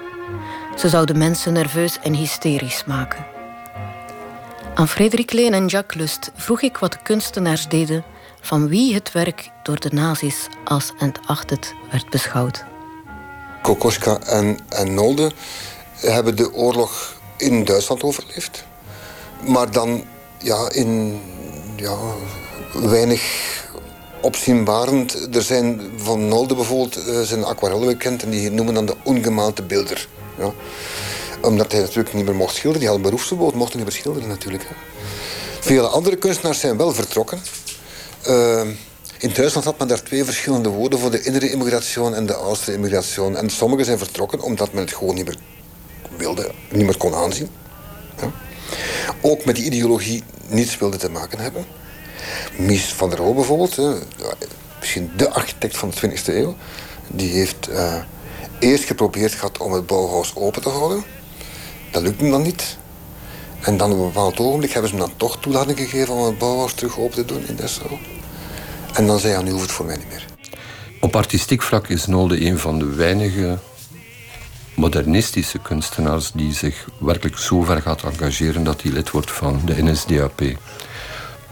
Ze 0.75 0.89
zouden 0.89 1.17
mensen 1.17 1.53
nerveus 1.53 1.99
en 1.99 2.13
hysterisch 2.13 2.83
maken. 2.85 3.25
Aan 4.73 4.87
Frederik 4.87 5.31
Leen 5.31 5.53
en 5.53 5.65
Jacques 5.65 6.01
Lust 6.01 6.31
vroeg 6.35 6.61
ik 6.61 6.77
wat 6.77 6.91
de 6.91 6.99
kunstenaars 7.03 7.67
deden 7.67 8.03
van 8.41 8.67
wie 8.67 8.93
het 8.93 9.11
werk 9.11 9.49
door 9.63 9.79
de 9.79 9.89
nazi's 9.91 10.47
als 10.63 10.91
entartet 10.97 11.73
werd 11.91 12.09
beschouwd. 12.09 12.65
Kokoschka 13.69 14.19
en, 14.25 14.57
en 14.69 14.93
Nolde 14.93 15.31
hebben 15.95 16.35
de 16.35 16.53
oorlog 16.53 17.15
in 17.37 17.65
Duitsland 17.65 18.03
overleefd. 18.03 18.63
Maar 19.47 19.71
dan 19.71 20.03
ja, 20.37 20.69
in 20.71 21.21
ja, 21.75 21.97
weinig 22.73 23.21
opzienbarend. 24.21 25.35
Er 25.35 25.41
zijn 25.41 25.91
van 25.97 26.27
Nolde 26.27 26.55
bijvoorbeeld 26.55 27.07
uh, 27.07 27.21
zijn 27.21 27.43
aquarellen 27.43 27.87
bekend 27.87 28.23
en 28.23 28.29
die 28.29 28.51
noemen 28.51 28.73
dan 28.73 28.85
de 28.85 28.95
ongemaalte 29.03 29.63
beelder. 29.63 30.07
Ja. 30.37 30.51
Omdat 31.41 31.71
hij 31.71 31.81
natuurlijk 31.81 32.13
niet 32.13 32.25
meer 32.25 32.35
mocht 32.35 32.55
schilderen. 32.55 32.79
Die 32.79 32.87
had 32.87 32.97
een 32.97 33.03
beroepsverbod, 33.03 33.53
mocht 33.53 33.75
niet 33.75 33.83
meer 33.83 33.93
schilderen 33.93 34.27
natuurlijk. 34.27 34.63
Vele 35.59 35.87
andere 35.87 36.15
kunstenaars 36.15 36.59
zijn 36.59 36.77
wel 36.77 36.93
vertrokken. 36.93 37.41
Uh, 38.27 38.61
in 39.19 39.31
Duitsland 39.33 39.65
had 39.65 39.77
men 39.77 39.87
daar 39.87 40.03
twee 40.03 40.25
verschillende 40.25 40.69
woorden 40.69 40.99
voor 40.99 41.11
de 41.11 41.21
innere 41.21 41.51
immigratie 41.51 42.13
en 42.13 42.25
de 42.25 42.33
oudere 42.35 42.73
immigratie. 42.73 43.35
En 43.35 43.49
sommigen 43.49 43.85
zijn 43.85 43.97
vertrokken 43.97 44.41
omdat 44.41 44.73
men 44.73 44.83
het 44.83 44.93
gewoon 44.93 45.15
niet 45.15 45.25
meer 45.25 45.37
wilde, 46.17 46.51
niet 46.71 46.85
meer 46.85 46.97
kon 46.97 47.15
aanzien. 47.15 47.49
Ook 49.21 49.45
met 49.45 49.55
die 49.55 49.65
ideologie 49.65 50.23
niets 50.47 50.77
wilde 50.77 50.97
te 50.97 51.09
maken 51.09 51.39
hebben. 51.39 51.65
Mies 52.57 52.93
van 52.93 53.09
der 53.09 53.17
Rohe 53.17 53.33
bijvoorbeeld, 53.33 54.03
misschien 54.79 55.11
de 55.15 55.29
architect 55.29 55.77
van 55.77 55.89
de 55.89 56.09
20e 56.09 56.25
eeuw, 56.25 56.55
die 57.07 57.31
heeft 57.31 57.69
uh, 57.69 57.95
eerst 58.59 58.83
geprobeerd 58.83 59.33
gehad 59.33 59.57
om 59.57 59.71
het 59.71 59.85
Bauhaus 59.85 60.35
open 60.35 60.61
te 60.61 60.69
houden. 60.69 61.03
Dat 61.91 62.01
lukte 62.01 62.23
hem 62.23 62.31
dan 62.31 62.41
niet. 62.41 62.77
En 63.59 63.77
dan 63.77 63.91
op 63.91 63.97
een 63.97 64.05
bepaald 64.05 64.39
ogenblik 64.39 64.71
hebben 64.71 64.89
ze 64.89 64.95
hem 64.97 65.05
dan 65.07 65.17
toch 65.17 65.39
toelating 65.39 65.77
gegeven 65.77 66.13
om 66.13 66.25
het 66.25 66.37
Bauhaus 66.37 66.73
terug 66.73 66.99
open 66.99 67.15
te 67.15 67.25
doen 67.25 67.47
in 67.47 67.55
Dessau. 67.55 67.97
En 68.99 69.07
dan 69.07 69.19
zei 69.19 69.33
hij, 69.33 69.43
nu 69.43 69.51
hoeft 69.51 69.61
het 69.61 69.71
voor 69.71 69.85
mij 69.85 69.97
niet 69.97 70.09
meer. 70.09 70.25
Op 70.99 71.15
artistiek 71.15 71.61
vlak 71.61 71.87
is 71.87 72.05
Nolde 72.05 72.45
een 72.45 72.59
van 72.59 72.79
de 72.79 72.85
weinige 72.85 73.57
modernistische 74.73 75.59
kunstenaars 75.59 76.31
die 76.31 76.53
zich 76.53 76.87
werkelijk 76.97 77.37
zo 77.37 77.61
ver 77.61 77.81
gaat 77.81 78.03
engageren 78.03 78.63
dat 78.63 78.81
hij 78.81 78.91
lid 78.91 79.11
wordt 79.11 79.31
van 79.31 79.61
de 79.65 79.83
NSDAP. 79.83 80.41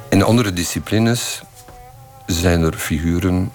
In 0.10 0.24
andere 0.24 0.54
disciplines 0.54 1.42
zijn 2.26 2.62
er 2.64 2.74
figuren, 2.74 3.54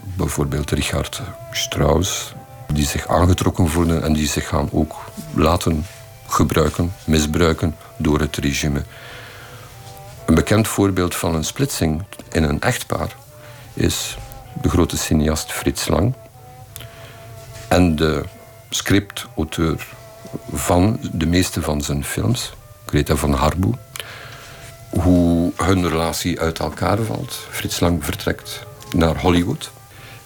bijvoorbeeld 0.00 0.70
Richard 0.70 1.22
Strauss, 1.52 2.32
die 2.72 2.86
zich 2.86 3.08
aangetrokken 3.08 3.68
voelen 3.68 4.02
en 4.02 4.12
die 4.12 4.28
zich 4.28 4.48
gaan 4.48 4.68
ook 4.72 4.94
laten 5.34 5.86
gebruiken, 6.26 6.94
misbruiken 7.06 7.76
door 7.96 8.20
het 8.20 8.36
regime. 8.36 8.82
Een 10.26 10.34
bekend 10.34 10.68
voorbeeld 10.68 11.14
van 11.14 11.34
een 11.34 11.44
splitsing 11.44 12.02
in 12.32 12.42
een 12.42 12.60
echtpaar 12.60 13.22
is 13.74 14.16
de 14.62 14.68
grote 14.68 14.96
cineast 14.96 15.52
Frits 15.52 15.88
Lang 15.88 16.14
en 17.68 17.96
de 17.96 18.22
scriptauteur 18.70 19.86
van 20.52 20.98
de 21.12 21.26
meeste 21.26 21.62
van 21.62 21.82
zijn 21.82 22.04
films, 22.04 22.52
Greta 22.86 23.16
van 23.16 23.32
Harboe. 23.32 23.74
Hoe 24.90 25.52
hun 25.56 25.88
relatie 25.88 26.40
uit 26.40 26.58
elkaar 26.58 26.98
valt. 26.98 27.46
Frits 27.50 27.80
Lang 27.80 28.04
vertrekt 28.04 28.66
naar 28.96 29.20
Hollywood. 29.20 29.70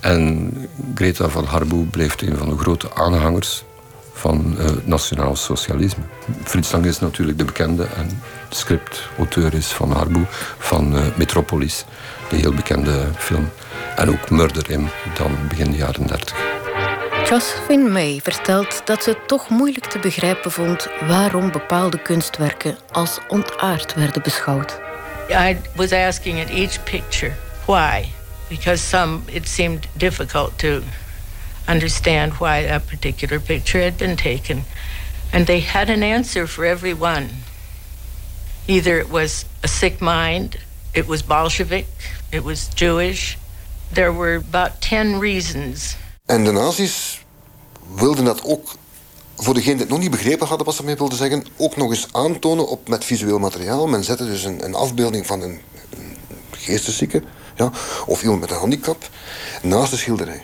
En 0.00 0.52
Greta 0.94 1.28
van 1.28 1.44
Harboe 1.44 1.86
blijft 1.86 2.22
een 2.22 2.36
van 2.36 2.48
de 2.48 2.58
grote 2.58 2.94
aanhangers 2.94 3.64
van 4.12 4.56
uh, 4.58 4.66
nationaal 4.84 5.36
socialisme. 5.36 6.02
Frits 6.44 6.72
Lang 6.72 6.84
is 6.84 6.98
natuurlijk 6.98 7.38
de 7.38 7.44
bekende 7.44 7.84
en 7.84 8.22
scriptauteur 8.48 9.54
is 9.54 9.66
van 9.66 9.92
Harboe 9.92 10.26
van 10.58 10.96
uh, 10.96 11.02
Metropolis, 11.16 11.84
de 12.30 12.36
heel 12.36 12.54
bekende 12.54 13.08
film. 13.16 13.50
En 13.96 14.08
ook 14.08 14.30
Murder 14.30 14.70
in 14.70 14.88
dan 15.18 15.38
begin 15.48 15.70
de 15.70 15.76
jaren 15.76 16.06
30. 16.06 16.36
Josephine 17.28 17.88
May 17.88 18.20
vertelt 18.22 18.82
dat 18.84 19.02
ze 19.02 19.10
het 19.10 19.28
toch 19.28 19.48
moeilijk 19.48 19.86
te 19.86 19.98
begrijpen 19.98 20.50
vond 20.50 20.88
waarom 21.06 21.52
bepaalde 21.52 22.02
kunstwerken 22.02 22.78
als 22.92 23.18
ontaard 23.28 23.94
werden 23.94 24.22
beschouwd. 24.22 24.78
I 25.30 25.56
was 25.74 25.92
asking 25.92 26.40
at 26.40 26.48
each 26.48 26.82
picture 26.84 27.32
why, 27.66 28.08
because 28.48 28.82
some 28.82 29.20
it 29.24 29.48
seemed 29.48 29.86
difficult 29.92 30.58
to 30.58 30.80
understand 31.68 32.38
why 32.38 32.66
that 32.66 32.86
particular 32.86 33.40
picture 33.40 33.82
had 33.82 33.96
been 33.96 34.16
taken. 34.16 34.64
And 35.32 35.46
they 35.46 35.60
had 35.60 35.88
an 35.88 36.02
answer 36.02 36.48
for 36.48 36.64
every 36.64 36.94
one. 36.94 37.28
Either 38.66 38.98
it 38.98 39.10
was 39.10 39.44
a 39.62 39.68
sick 39.68 40.00
mind, 40.00 40.56
it 40.98 41.06
was 41.06 41.24
Bolshevik, 41.24 41.86
it 42.30 42.42
was 42.42 42.68
Jewish. 42.74 43.36
There 43.92 44.12
were 44.12 44.42
about 44.50 44.80
10 44.80 45.20
reasons 45.20 45.96
En 46.26 46.44
de 46.44 46.52
nazi's 46.52 47.24
wilden 47.94 48.24
dat 48.24 48.44
ook, 48.44 48.74
voor 49.36 49.54
degenen 49.54 49.76
die 49.76 49.86
het 49.86 49.94
nog 49.94 50.02
niet 50.02 50.10
begrepen 50.10 50.46
hadden 50.46 50.66
wat 50.66 50.74
ze 50.74 50.84
mee 50.84 50.96
wilden 50.96 51.18
zeggen, 51.18 51.46
ook 51.56 51.76
nog 51.76 51.90
eens 51.90 52.08
aantonen 52.12 52.68
op, 52.68 52.88
met 52.88 53.04
visueel 53.04 53.38
materiaal. 53.38 53.86
Men 53.86 54.04
zette 54.04 54.24
dus 54.24 54.44
een, 54.44 54.64
een 54.64 54.74
afbeelding 54.74 55.26
van 55.26 55.42
een, 55.42 55.60
een 55.90 56.16
geesteszieke 56.50 57.22
ja, 57.56 57.70
of 58.06 58.22
iemand 58.22 58.40
met 58.40 58.50
een 58.50 58.56
handicap 58.56 59.08
naast 59.62 59.90
de 59.90 59.96
schilderij 59.96 60.42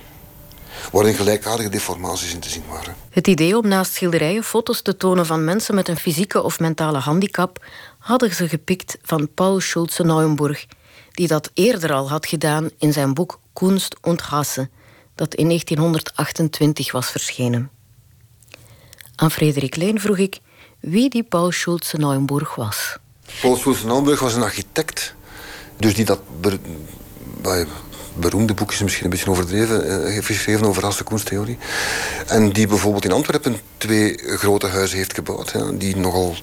waarin 0.93 1.15
gelijkaardige 1.15 1.69
deformaties 1.69 2.35
in 2.35 2.41
te 2.41 2.49
zien 2.49 2.63
waren. 2.71 2.95
Het 3.11 3.27
idee 3.27 3.57
om 3.57 3.69
naast 3.69 3.93
schilderijen 3.93 4.45
foto's 4.45 4.83
te 4.83 4.97
tonen 4.97 5.27
van 5.27 5.45
mensen 5.45 5.75
met 5.75 5.89
een 5.89 5.97
fysieke 5.97 6.43
of 6.43 6.61
mentale 6.61 6.99
handicap 6.99 7.65
hadden 8.05 8.35
ze 8.35 8.49
gepikt 8.49 8.99
van 9.03 9.29
Paul 9.35 9.61
Schulze-Neuenburg, 9.61 10.67
die 11.11 11.29
dat 11.29 11.51
eerder 11.55 11.93
al 11.93 12.09
had 12.09 12.27
gedaan 12.27 12.71
in 12.79 12.93
zijn 12.93 13.15
boek 13.15 13.41
Kunst 13.53 13.97
und 14.03 14.21
Hasse, 14.21 14.69
dat 15.15 15.35
in 15.35 15.47
1928 15.49 16.93
was 16.93 17.11
verschenen. 17.11 17.71
Aan 19.17 19.31
Frederik 19.31 19.77
Leen 19.77 20.01
vroeg 20.01 20.19
ik 20.19 20.39
wie 20.81 21.11
die 21.11 21.23
Paul 21.23 21.51
Schulze-Neuenburg 21.51 22.55
was. 22.55 22.97
Paul 23.41 23.57
Schulze-Neuenburg 23.57 24.21
was 24.21 24.35
een 24.35 24.43
architect, 24.43 25.15
dus 25.77 25.95
die 25.95 26.05
dat 26.05 26.21
beroemde 28.15 28.55
boek 28.55 28.73
is 28.73 28.83
misschien 28.83 29.05
een 29.05 29.11
beetje 29.11 29.31
overdreven, 29.31 30.07
heeft 30.13 30.27
geschreven 30.27 30.67
over 30.67 30.83
rassenkunsttheorie. 30.83 31.59
En 32.27 32.53
die 32.53 32.67
bijvoorbeeld 32.67 33.05
in 33.05 33.13
Antwerpen 33.13 33.57
twee 33.77 34.19
grote 34.25 34.67
huizen 34.67 34.97
heeft 34.97 35.15
gebouwd, 35.15 35.53
hè, 35.53 35.77
die 35.77 35.97
nogal 35.97 36.37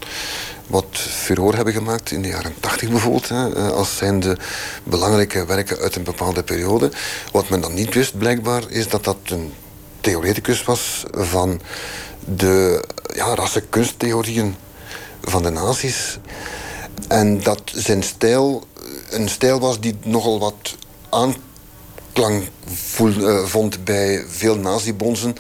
wat 0.72 0.86
furore 0.92 1.56
hebben 1.56 1.74
gemaakt 1.74 2.12
in 2.12 2.22
de 2.22 2.28
jaren 2.28 2.54
80 2.60 2.90
bijvoorbeeld, 2.90 3.30
hè, 3.30 3.56
eh, 3.56 3.70
als 3.70 3.98
zijnde 3.98 4.38
belangrijke 4.84 5.46
werken 5.46 5.78
uit 5.78 5.96
een 5.96 6.04
bepaalde 6.04 6.44
periode. 6.44 6.92
Wat 7.32 7.50
men 7.50 7.62
dan 7.62 7.74
niet 7.74 7.94
wist 7.94 8.18
blijkbaar, 8.18 8.64
is 8.70 8.88
dat 8.88 9.04
dat 9.04 9.18
een 9.26 9.54
theoreticus 10.02 10.64
was 10.64 11.04
van 11.12 11.62
de 12.26 12.86
ja, 13.14 13.36
rassenkunsttheorieën 13.36 14.56
van 15.22 15.44
de 15.44 15.50
nazi's. 15.50 16.20
En 17.08 17.44
dat 17.44 17.62
zijn 17.66 18.04
stijl 18.04 18.68
een 19.12 19.30
stijl 19.30 19.60
was 19.60 19.80
die 19.80 19.98
nogal 20.04 20.40
wat 20.40 20.76
aanklank 21.10 22.44
voel, 22.74 23.12
uh, 23.12 23.44
vond 23.44 23.84
bij 23.84 24.26
veel 24.28 24.56
nazibonzen. 24.56 25.36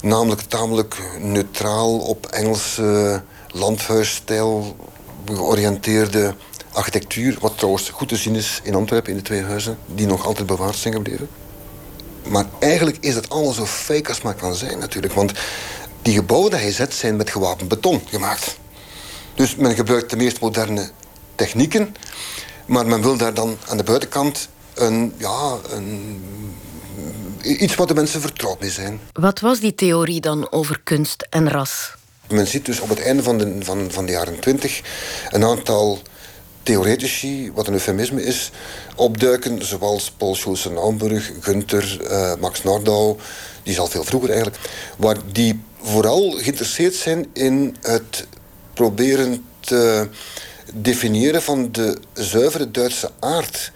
Namelijk 0.00 0.40
tamelijk 0.40 0.96
neutraal 1.18 1.98
op 1.98 2.26
Engelse 2.26 3.22
landhuisstijl 3.52 4.76
georiënteerde 5.26 6.34
architectuur. 6.72 7.36
Wat 7.40 7.56
trouwens 7.56 7.88
goed 7.88 8.08
te 8.08 8.16
zien 8.16 8.34
is 8.34 8.60
in 8.62 8.74
Antwerpen, 8.74 9.10
in 9.10 9.16
de 9.16 9.22
twee 9.22 9.42
huizen, 9.42 9.78
die 9.86 10.06
nog 10.06 10.26
altijd 10.26 10.46
bewaard 10.46 10.76
zijn 10.76 10.94
gebleven. 10.94 11.28
Maar 12.28 12.44
eigenlijk 12.58 12.96
is 13.00 13.14
het 13.14 13.28
allemaal 13.28 13.52
zo 13.52 13.66
fake 13.66 14.08
als 14.08 14.22
maar 14.22 14.34
kan 14.34 14.54
zijn 14.54 14.78
natuurlijk. 14.78 15.12
Want 15.12 15.32
die 16.02 16.14
gebouwen 16.14 16.50
die 16.50 16.60
hij 16.60 16.72
zet 16.72 16.94
zijn 16.94 17.16
met 17.16 17.30
gewapend 17.30 17.68
beton 17.68 18.02
gemaakt. 18.06 18.56
Dus 19.34 19.56
men 19.56 19.74
gebruikt 19.74 20.10
de 20.10 20.16
meest 20.16 20.40
moderne 20.40 20.90
technieken. 21.34 21.94
Maar 22.66 22.86
men 22.86 23.02
wil 23.02 23.16
daar 23.16 23.34
dan 23.34 23.56
aan 23.68 23.76
de 23.76 23.82
buitenkant 23.82 24.48
een, 24.74 25.14
ja, 25.16 25.56
een, 25.70 26.24
iets 27.42 27.74
wat 27.74 27.88
de 27.88 27.94
mensen 27.94 28.20
vertrouwd 28.20 28.60
mee 28.60 28.70
zijn. 28.70 29.00
Wat 29.12 29.40
was 29.40 29.60
die 29.60 29.74
theorie 29.74 30.20
dan 30.20 30.52
over 30.52 30.80
kunst 30.84 31.26
en 31.30 31.50
ras? 31.50 31.94
Men 32.32 32.46
ziet 32.46 32.66
dus 32.66 32.80
op 32.80 32.88
het 32.88 33.00
einde 33.00 33.22
van 33.22 33.38
de, 33.38 33.56
van, 33.60 33.90
van 33.90 34.06
de 34.06 34.12
jaren 34.12 34.40
twintig 34.40 34.80
een 35.30 35.44
aantal 35.44 35.98
theoretici, 36.62 37.52
wat 37.54 37.66
een 37.66 37.72
eufemisme 37.72 38.24
is, 38.24 38.50
opduiken, 38.96 39.66
zoals 39.66 40.10
Paul 40.10 40.34
Schulze-Naumburg, 40.34 41.32
Gunther, 41.40 42.00
uh, 42.02 42.34
Max 42.40 42.62
Nordau, 42.62 43.18
die 43.62 43.72
is 43.72 43.78
al 43.78 43.86
veel 43.86 44.04
vroeger 44.04 44.30
eigenlijk, 44.30 44.60
waar 44.96 45.16
die 45.32 45.62
vooral 45.82 46.30
geïnteresseerd 46.30 46.94
zijn 46.94 47.26
in 47.32 47.76
het 47.80 48.26
proberen 48.74 49.44
te 49.60 50.08
definiëren 50.74 51.42
van 51.42 51.72
de 51.72 51.98
zuivere 52.12 52.70
Duitse 52.70 53.10
aard. 53.20 53.72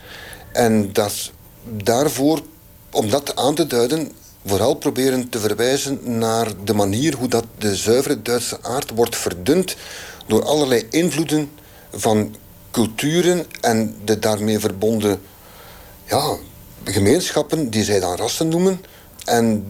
En 0.53 0.93
dat 0.93 1.31
daarvoor, 1.65 2.43
om 2.91 3.11
dat 3.11 3.37
aan 3.37 3.55
te 3.55 3.67
duiden, 3.67 4.13
vooral 4.47 4.75
proberen 4.75 5.29
te 5.29 5.39
verwijzen 5.39 6.19
naar 6.19 6.49
de 6.65 6.75
manier 6.75 7.15
hoe 7.15 7.29
dat 7.29 7.45
de 7.59 7.77
zuivere 7.77 8.23
Duitse 8.23 8.59
aard 8.63 8.91
wordt 8.95 9.17
verdund 9.17 9.77
door 10.27 10.45
allerlei 10.45 10.87
invloeden 10.91 11.51
van 11.93 12.35
culturen 12.71 13.47
en 13.61 13.97
de 14.05 14.19
daarmee 14.19 14.59
verbonden 14.59 15.21
ja, 16.05 16.37
gemeenschappen, 16.85 17.71
die 17.71 17.85
zij 17.85 18.01
dan 18.01 18.17
rassen 18.17 18.49
noemen. 18.49 18.81
En 19.25 19.67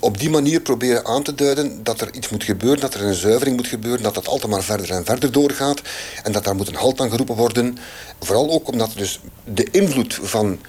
op 0.00 0.18
die 0.18 0.30
manier 0.30 0.60
proberen 0.60 1.06
aan 1.06 1.22
te 1.22 1.34
duiden 1.34 1.82
dat 1.82 2.00
er 2.00 2.14
iets 2.14 2.28
moet 2.28 2.44
gebeuren, 2.44 2.80
dat 2.80 2.94
er 2.94 3.04
een 3.04 3.14
zuivering 3.14 3.56
moet 3.56 3.66
gebeuren, 3.66 4.02
dat 4.02 4.14
dat 4.14 4.28
altijd 4.28 4.52
maar 4.52 4.62
verder 4.62 4.90
en 4.90 5.04
verder 5.04 5.32
doorgaat 5.32 5.80
en 6.22 6.32
dat 6.32 6.44
daar 6.44 6.56
moet 6.56 6.68
een 6.68 6.74
halt 6.74 7.00
aan 7.00 7.10
geroepen 7.10 7.36
worden. 7.36 7.78
Vooral 8.20 8.50
ook 8.50 8.68
omdat 8.68 8.92
dus 8.96 9.20
de 9.44 9.68
invloed 9.70 10.18
van 10.22 10.60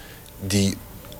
die 0.46 0.76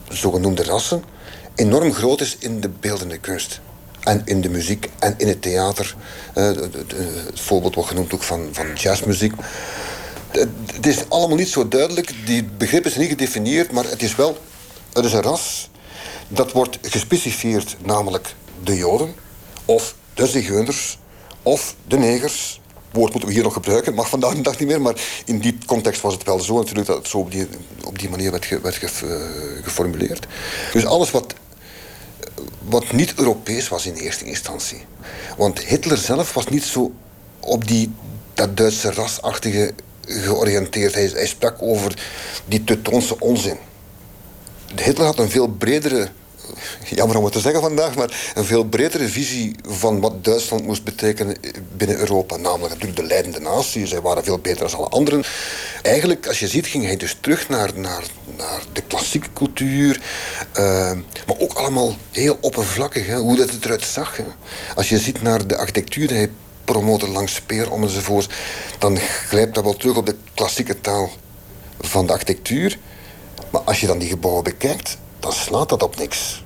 zogenoemde 0.09 0.65
rassen 0.65 1.12
enorm 1.55 1.93
groot 1.93 2.21
is 2.21 2.37
in 2.39 2.61
de 2.61 2.69
beeldende 2.69 3.19
kunst. 3.19 3.61
En 4.01 4.23
in 4.25 4.41
de 4.41 4.49
muziek 4.49 4.91
en 4.99 5.15
in 5.17 5.29
het 5.29 5.43
theater. 5.43 5.95
Uh, 6.35 6.45
het 6.45 7.41
voorbeeld 7.41 7.75
wordt 7.75 7.91
genoemd 7.91 8.15
ook 8.15 8.23
van, 8.23 8.49
van 8.53 8.75
jazzmuziek. 8.75 9.33
Het 10.73 10.87
is 10.87 11.09
allemaal 11.09 11.37
niet 11.37 11.49
zo 11.49 11.69
duidelijk. 11.69 12.15
Die 12.27 12.45
begrip 12.45 12.87
is 12.87 12.97
niet 12.97 13.09
gedefinieerd, 13.09 13.73
maar 13.73 13.85
het 13.85 14.03
is 14.03 14.17
wel... 14.17 14.39
Er 14.93 15.05
is 15.05 15.13
een 15.13 15.23
ras 15.23 15.71
dat 16.29 16.53
wordt 16.53 16.79
gespecifieerd, 16.83 17.77
namelijk 17.85 18.35
de 18.65 18.77
Joden, 18.77 19.15
of 19.65 19.95
de 20.15 20.27
Zigeuners, 20.27 20.99
of 21.43 21.75
de 21.89 21.99
negers. 21.99 22.61
Woord 22.93 23.11
moeten 23.11 23.29
we 23.29 23.35
hier 23.35 23.45
nog 23.45 23.53
gebruiken, 23.53 23.95
mag 23.95 24.09
vandaag 24.09 24.35
de 24.35 24.41
dag 24.41 24.59
niet 24.59 24.69
meer, 24.69 24.81
maar 24.81 25.01
in 25.25 25.39
die 25.39 25.59
context 25.67 26.01
was 26.01 26.15
het 26.15 26.23
wel 26.23 26.41
zo 26.41 26.57
natuurlijk 26.57 26.87
dat 26.87 26.97
het 26.97 27.09
zo 27.09 27.19
op 27.85 27.99
die, 27.99 28.11
manier 28.11 28.31
werd, 28.31 28.49
werd 28.63 28.77
geformuleerd. 29.63 30.27
Dus 30.73 30.87
alles 30.87 31.11
wat, 31.11 31.35
wat 32.59 32.93
niet 32.93 33.15
Europees 33.15 33.69
was 33.69 33.87
in 33.87 33.95
eerste 33.95 34.25
instantie. 34.25 34.85
Want 35.37 35.59
Hitler 35.59 35.99
zelf 35.99 36.35
was 36.35 36.47
niet 36.47 36.65
zo 36.65 36.93
op 37.41 37.69
die, 37.69 37.93
dat 38.35 38.57
Duitse 38.57 38.93
rasachtige 38.93 39.75
georiënteerd. 40.07 40.95
Hij, 40.95 41.11
hij 41.13 41.27
sprak 41.27 41.63
over 41.63 41.99
die 42.45 42.65
Teutoonse 42.65 43.21
onzin. 43.21 43.57
Hitler 44.75 45.07
had 45.07 45.19
een 45.19 45.31
veel 45.31 45.49
bredere 45.49 46.11
jammer 46.85 47.17
om 47.17 47.25
het 47.25 47.33
te 47.33 47.41
zeggen 47.41 47.61
vandaag, 47.61 47.95
maar 47.95 48.33
een 48.35 48.45
veel 48.45 48.65
bredere 48.65 49.09
visie 49.09 49.57
van 49.67 50.01
wat 50.01 50.25
Duitsland 50.25 50.65
moest 50.65 50.85
betekenen 50.85 51.37
binnen 51.77 51.97
Europa. 51.99 52.37
Namelijk 52.37 52.73
natuurlijk 52.73 53.01
de 53.01 53.07
leidende 53.07 53.41
natie. 53.41 53.87
Zij 53.87 54.01
waren 54.01 54.25
veel 54.25 54.39
beter 54.39 54.71
dan 54.71 54.79
alle 54.79 54.89
anderen. 54.89 55.25
Eigenlijk, 55.83 56.27
als 56.27 56.39
je 56.39 56.49
ziet, 56.49 56.67
ging 56.67 56.85
hij 56.85 56.97
dus 56.97 57.17
terug 57.21 57.49
naar, 57.49 57.71
naar, 57.75 58.03
naar 58.37 58.63
de 58.73 58.83
klassieke 58.83 59.29
cultuur. 59.33 60.01
Uh, 60.59 60.93
maar 61.27 61.37
ook 61.39 61.53
allemaal 61.53 61.97
heel 62.11 62.39
oppervlakkig, 62.41 63.07
hè, 63.07 63.17
hoe 63.17 63.37
dat 63.37 63.51
het 63.51 63.65
eruit 63.65 63.85
zag. 63.85 64.19
Als 64.75 64.89
je 64.89 64.99
ziet 64.99 65.23
naar 65.23 65.47
de 65.47 65.57
architectuur, 65.57 66.11
hij 66.11 66.31
promoten 66.65 67.09
langs 67.09 67.35
speer 67.35 67.71
om 67.71 67.83
enzovoort, 67.83 68.35
dan 68.79 68.97
grijpt 68.99 69.55
dat 69.55 69.65
wel 69.65 69.77
terug 69.77 69.97
op 69.97 70.07
de 70.07 70.17
klassieke 70.35 70.81
taal 70.81 71.11
van 71.81 72.07
de 72.07 72.13
architectuur. 72.13 72.79
Maar 73.51 73.61
als 73.61 73.81
je 73.81 73.87
dan 73.87 73.99
die 73.99 74.09
gebouwen 74.09 74.45
bekijkt, 74.45 74.99
dan 75.21 75.33
slaat 75.33 75.69
dat 75.69 75.83
op 75.83 75.97
niks. 75.97 76.42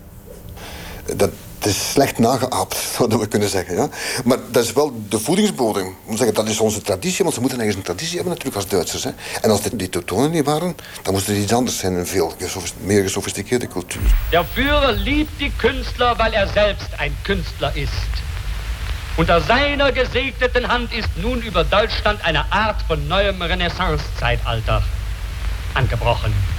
Dat, 1.14 1.30
is 1.62 1.90
slecht 1.90 2.18
nageaapt, 2.18 2.76
zouden 2.96 3.18
we 3.18 3.26
kunnen 3.26 3.48
zeggen. 3.48 3.74
Ja? 3.74 3.88
Maar 4.24 4.38
dat 4.50 4.64
is 4.64 4.72
wel 4.72 5.02
de 5.08 5.18
voedingsbodem. 5.18 5.96
Zeggen, 6.08 6.34
dat 6.34 6.48
is 6.48 6.60
onze 6.60 6.80
traditie, 6.82 7.22
want 7.22 7.34
ze 7.34 7.40
moeten 7.40 7.58
ergens 7.58 7.76
een 7.76 7.82
traditie 7.82 8.14
hebben 8.14 8.32
natuurlijk 8.32 8.56
als 8.56 8.68
Duitsers. 8.68 9.04
Hè? 9.04 9.10
En 9.40 9.50
als 9.50 9.62
dit 9.62 9.78
die 9.78 9.88
Teutonen 9.88 10.30
niet 10.30 10.44
waren, 10.44 10.76
dan 11.02 11.12
moest 11.12 11.28
er 11.28 11.36
iets 11.36 11.52
anders 11.52 11.78
zijn. 11.78 11.92
Een 11.92 12.06
veel 12.06 12.32
meer 12.80 13.02
gesofisticeerde 13.02 13.68
cultuur. 13.68 14.02
Der 14.30 14.44
Führer 14.52 14.92
liebt 14.92 15.38
die 15.38 15.52
Künstler, 15.56 16.16
weil 16.16 16.32
er 16.32 16.48
selbst 16.54 16.88
ein 16.96 17.16
Künstler 17.22 17.76
ist. 17.76 18.24
Unter 19.16 19.40
seiner 19.40 19.92
gesegneten 19.92 20.68
Hand 20.68 20.92
ist 20.92 21.08
nun 21.16 21.40
über 21.40 21.64
Deutschland 21.64 22.20
eine 22.22 22.44
Art 22.52 22.82
von 22.86 23.08
neuem 23.08 23.42
Renaissance-Zeitalter 23.42 24.82
angebrochen. 25.74 26.55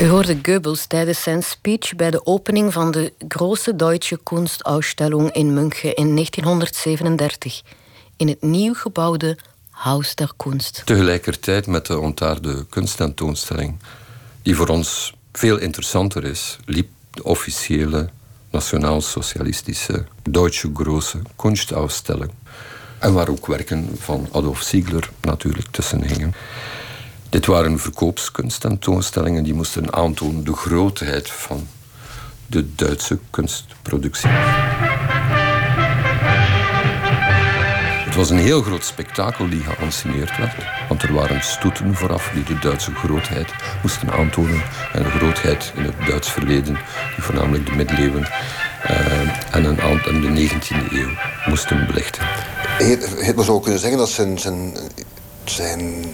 U 0.00 0.08
hoorde 0.08 0.38
Goebbels 0.42 0.86
tijdens 0.86 1.22
zijn 1.22 1.42
speech 1.42 1.96
bij 1.96 2.10
de 2.10 2.26
opening 2.26 2.72
van 2.72 2.90
de 2.90 3.12
Große 3.28 3.76
Deutsche 3.76 4.18
Kunstausstellung 4.22 5.32
in 5.32 5.54
München 5.54 5.94
in 5.94 6.14
1937 6.14 7.62
in 8.16 8.28
het 8.28 8.42
nieuw 8.42 8.74
gebouwde 8.74 9.38
Haus 9.70 10.14
der 10.14 10.32
Kunst. 10.36 10.82
Tegelijkertijd 10.84 11.66
met 11.66 11.86
de 11.86 11.98
ontaarde 11.98 12.66
kunsttentoonstelling, 12.66 13.78
die 14.42 14.56
voor 14.56 14.68
ons 14.68 15.14
veel 15.32 15.58
interessanter 15.58 16.24
is, 16.24 16.56
liep 16.64 16.88
de 17.10 17.24
officiële 17.24 18.08
nationaal-socialistische 18.50 20.04
Deutsche 20.22 20.70
Große 20.74 21.18
Kunstausstelling. 21.36 22.30
En 22.98 23.12
waar 23.12 23.28
ook 23.28 23.46
werken 23.46 23.90
van 23.98 24.28
Adolf 24.32 24.62
Ziegler 24.62 25.10
natuurlijk 25.20 25.66
tussen 25.70 26.02
hingen. 26.02 26.34
Dit 27.34 27.46
waren 27.46 27.78
verkoopskunsttentoonstellingen 27.78 29.44
die 29.44 29.54
moesten 29.54 29.92
aantonen 29.94 30.44
de 30.44 30.52
grootheid 30.52 31.30
van 31.30 31.66
de 32.46 32.74
Duitse 32.74 33.18
kunstproductie. 33.30 34.28
Het 38.04 38.14
was 38.14 38.30
een 38.30 38.38
heel 38.38 38.62
groot 38.62 38.84
spektakel 38.84 39.48
die 39.48 39.60
geanceneerd 39.60 40.36
werd. 40.36 40.54
Want 40.88 41.02
er 41.02 41.12
waren 41.12 41.42
stoeten 41.42 41.94
vooraf 41.94 42.30
die 42.34 42.44
de 42.44 42.58
Duitse 42.58 42.94
grootheid 42.94 43.54
moesten 43.82 44.12
aantonen. 44.12 44.62
En 44.92 45.02
de 45.02 45.10
grootheid 45.10 45.72
in 45.76 45.84
het 45.84 46.06
Duits 46.06 46.30
verleden, 46.30 46.78
die 47.14 47.24
voornamelijk 47.24 47.66
de 47.66 47.72
middeleeuwen 47.72 48.22
uh, 48.22 49.54
en, 49.54 49.64
een, 49.64 50.34
de 50.34 50.48
19e 50.48 50.92
eeuw 50.92 51.10
moesten 51.46 51.86
belichten. 51.86 52.22
Hitler 53.20 53.44
zou 53.44 53.62
kunnen 53.62 53.80
zeggen 53.80 53.98
dat 53.98 54.08
zijn, 54.10 54.38
zijn, 54.38 54.76
zijn 55.44 56.04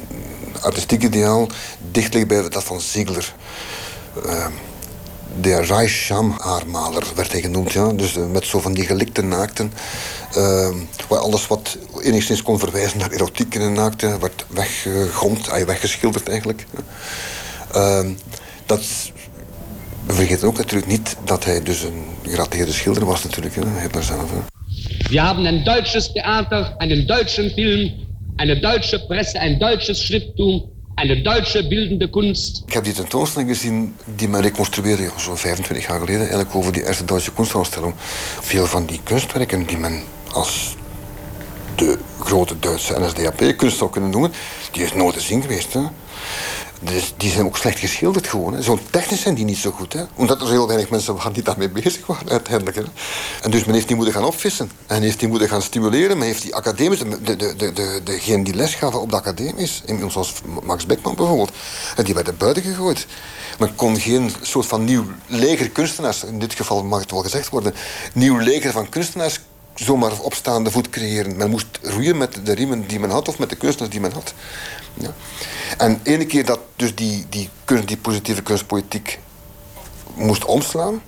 artistiek 0.61 1.03
ideaal 1.03 1.49
dicht 1.91 2.15
ligt 2.15 2.27
bij 2.27 2.49
dat 2.49 2.65
van 2.65 2.81
Ziegler. 2.81 3.35
Uh, 4.27 4.47
de 5.41 5.61
Reichsschamhaarmaler 5.61 7.07
werd 7.15 7.33
hij 7.33 7.41
genoemd. 7.41 7.73
Ja? 7.73 7.93
Dus 7.93 8.17
uh, 8.17 8.27
met 8.27 8.45
zo 8.47 8.61
van 8.61 8.75
die 8.75 8.87
gelikte 8.87 9.23
naakten. 9.23 9.73
Uh, 10.37 10.69
waar 11.09 11.19
alles 11.19 11.47
wat 11.47 11.79
enigszins 12.03 12.43
kon 12.43 12.59
verwijzen 12.59 12.99
naar 12.99 13.11
erotiek 13.11 13.53
de 13.53 13.59
naakte... 13.59 14.19
werd 14.19 14.45
weggegomd, 14.49 15.49
uh, 15.49 15.55
weggeschilderd 15.55 16.29
eigenlijk. 16.29 16.67
Ehm, 17.73 18.13
dat... 18.67 18.83
We 20.07 20.13
vergeten 20.17 20.49
ook 20.49 20.57
natuurlijk 20.57 20.91
niet 20.91 21.17
dat 21.25 21.45
hij 21.45 21.63
dus 21.63 21.83
een 21.83 22.05
gerateerde 22.23 22.73
schilder 22.73 23.05
was 23.05 23.25
natuurlijk. 23.25 23.55
Hè? 23.55 24.03
Zelf. 24.03 24.31
We 25.11 25.21
hebben 25.21 25.45
een 25.45 25.65
Duitses 25.65 26.13
theater, 26.13 26.75
een 26.79 27.07
Duitse 27.07 27.51
film 27.51 28.10
een 28.49 28.61
Duitse 28.61 29.07
Presse, 29.07 29.39
een 29.41 29.59
Duitses 29.59 30.07
Schrifttum, 30.07 30.63
een 30.95 31.23
Duitse 31.23 31.69
beeldende 31.69 32.11
kunst. 32.11 32.63
Ik 32.67 32.73
heb 32.73 32.85
die 32.85 32.93
tentoonstelling 32.93 33.51
gezien 33.51 33.97
die 34.17 34.29
men 34.29 34.41
reconstrueerde 34.41 35.11
zo'n 35.17 35.37
25 35.37 35.87
jaar 35.87 35.99
geleden, 35.99 36.21
eigenlijk 36.21 36.55
over 36.55 36.73
die 36.73 36.87
eerste 36.87 37.05
Duitse 37.05 37.33
kunstaanstelling. 37.33 37.95
Veel 38.41 38.67
van 38.67 38.87
die 38.87 39.01
kunstwerken 39.05 39.67
die 39.67 39.79
men 39.79 40.03
als 40.33 40.77
de 41.75 41.99
grote 42.21 42.59
Duitse 42.59 43.01
NSDAP-kunst 43.01 43.77
zou 43.77 43.91
kunnen 43.91 44.11
noemen, 44.11 44.33
die 44.73 44.83
is 44.83 44.93
nooit 44.93 45.15
te 45.15 45.21
zien 45.21 45.43
geweest. 45.43 45.73
Hè. 45.73 45.81
Dus 46.83 47.15
die 47.17 47.31
zijn 47.31 47.47
ook 47.47 47.57
slecht 47.57 47.79
geschilderd 47.79 48.27
gewoon. 48.27 48.63
Zo 48.63 48.79
technisch 48.91 49.21
zijn 49.21 49.35
die 49.35 49.45
niet 49.45 49.57
zo 49.57 49.71
goed. 49.71 49.93
Hè? 49.93 50.05
Omdat 50.15 50.41
er 50.41 50.49
heel 50.49 50.67
weinig 50.67 50.91
mensen 50.91 51.15
waren 51.15 51.33
die 51.33 51.43
daarmee 51.43 51.69
bezig 51.69 52.07
waren 52.07 52.31
uiteindelijk. 52.31 52.77
Hè? 52.77 52.83
En 53.43 53.51
dus 53.51 53.65
men 53.65 53.75
heeft 53.75 53.87
die 53.87 53.97
moeten 53.97 54.15
gaan 54.15 54.25
opvissen. 54.25 54.71
En 54.87 55.03
heeft 55.03 55.19
die 55.19 55.29
moeten 55.29 55.49
gaan 55.49 55.63
stimuleren. 55.63 56.19
Men 56.19 56.27
heeft 56.27 56.43
die 56.43 56.55
academisch, 56.55 56.99
de, 56.99 57.37
de, 57.37 57.57
de, 57.57 57.73
de, 57.73 58.01
degenen 58.05 58.45
die 58.45 58.55
les 58.55 58.75
gaven 58.75 59.01
op 59.01 59.11
de 59.11 59.17
academies, 59.17 59.83
zoals 60.09 60.33
Max 60.63 60.87
Beckman 60.87 61.15
bijvoorbeeld, 61.15 61.53
die 62.05 62.15
werden 62.15 62.37
buiten 62.37 62.63
gegooid. 62.63 63.07
Men 63.59 63.75
kon 63.75 63.97
geen 63.97 64.33
soort 64.43 64.67
van 64.67 64.85
nieuw 64.85 65.05
leger 65.27 65.71
kunstenaars, 65.71 66.25
in 66.25 66.39
dit 66.39 66.55
geval 66.55 66.85
mag 66.85 67.01
het 67.01 67.11
wel 67.11 67.23
gezegd 67.23 67.49
worden, 67.49 67.75
nieuw 68.13 68.39
leger 68.39 68.73
van 68.73 68.89
kunstenaars 68.89 69.41
zomaar 69.85 70.21
op 70.21 70.35
staande 70.35 70.71
voet 70.71 70.91
creëren. 70.91 71.37
Men 71.37 71.51
moest 71.51 71.79
roeien 71.83 72.17
met 72.17 72.41
de 72.45 72.53
riemen 72.53 72.87
die 72.87 73.01
men 73.01 73.11
had 73.11 73.29
of 73.29 73.39
met 73.39 73.51
de 73.51 73.57
kunstenaars 73.57 73.93
die 73.93 74.01
men 74.01 74.13
had. 74.13 74.35
Ja. 74.95 75.15
En 75.79 76.01
ene 76.03 76.27
keer 76.27 76.45
dat 76.45 76.61
dus 76.77 76.95
die, 76.95 77.27
die, 77.29 77.49
kunst, 77.65 77.89
die 77.89 77.97
positieve 77.97 78.43
kunstpolitiek 78.43 79.19
moest 80.15 80.45
omslaan, 80.45 81.03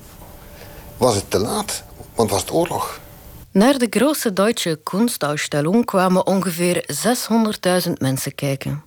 was 0.97 1.15
het 1.15 1.31
te 1.31 1.39
laat, 1.39 1.83
want 2.15 2.31
was 2.31 2.41
het 2.41 2.51
oorlog. 2.51 3.01
Naar 3.51 3.79
de 3.79 3.87
grote 3.91 4.33
Duitse 4.33 4.81
Kunstausstellung 4.83 5.85
kwamen 5.85 6.27
ongeveer 6.27 6.85
600.000 7.87 7.93
mensen 7.93 8.35
kijken. 8.35 8.85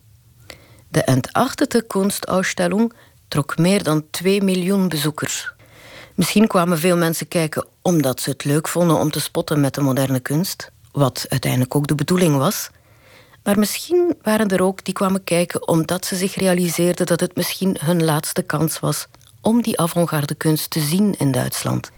De 0.87 1.03
Entartete 1.03 1.83
Kunstausstellung 1.87 2.93
trok 3.27 3.57
meer 3.57 3.83
dan 3.83 4.05
2 4.11 4.41
miljoen 4.41 4.89
bezoekers. 4.89 5.53
Misschien 6.15 6.47
kwamen 6.47 6.79
veel 6.79 6.97
mensen 6.97 7.27
kijken 7.27 7.67
omdat 7.85 8.21
ze 8.21 8.29
het 8.29 8.43
leuk 8.43 8.67
vonden 8.67 8.97
om 8.97 9.11
te 9.11 9.19
spotten 9.19 9.59
met 9.59 9.73
de 9.73 9.81
moderne 9.81 10.19
kunst, 10.19 10.71
wat 10.91 11.25
uiteindelijk 11.29 11.75
ook 11.75 11.87
de 11.87 11.95
bedoeling 11.95 12.37
was. 12.37 12.69
Maar 13.43 13.59
misschien 13.59 14.15
waren 14.21 14.47
er 14.47 14.63
ook 14.63 14.83
die 14.83 14.93
kwamen 14.93 15.23
kijken 15.23 15.67
omdat 15.67 16.05
ze 16.05 16.15
zich 16.15 16.35
realiseerden 16.35 17.05
dat 17.05 17.19
het 17.19 17.35
misschien 17.35 17.77
hun 17.79 18.03
laatste 18.03 18.41
kans 18.41 18.79
was 18.79 19.07
om 19.41 19.61
die 19.61 19.79
avant-garde 19.79 20.35
kunst 20.35 20.69
te 20.69 20.79
zien 20.79 21.15
in 21.17 21.31
Duitsland. 21.31 21.91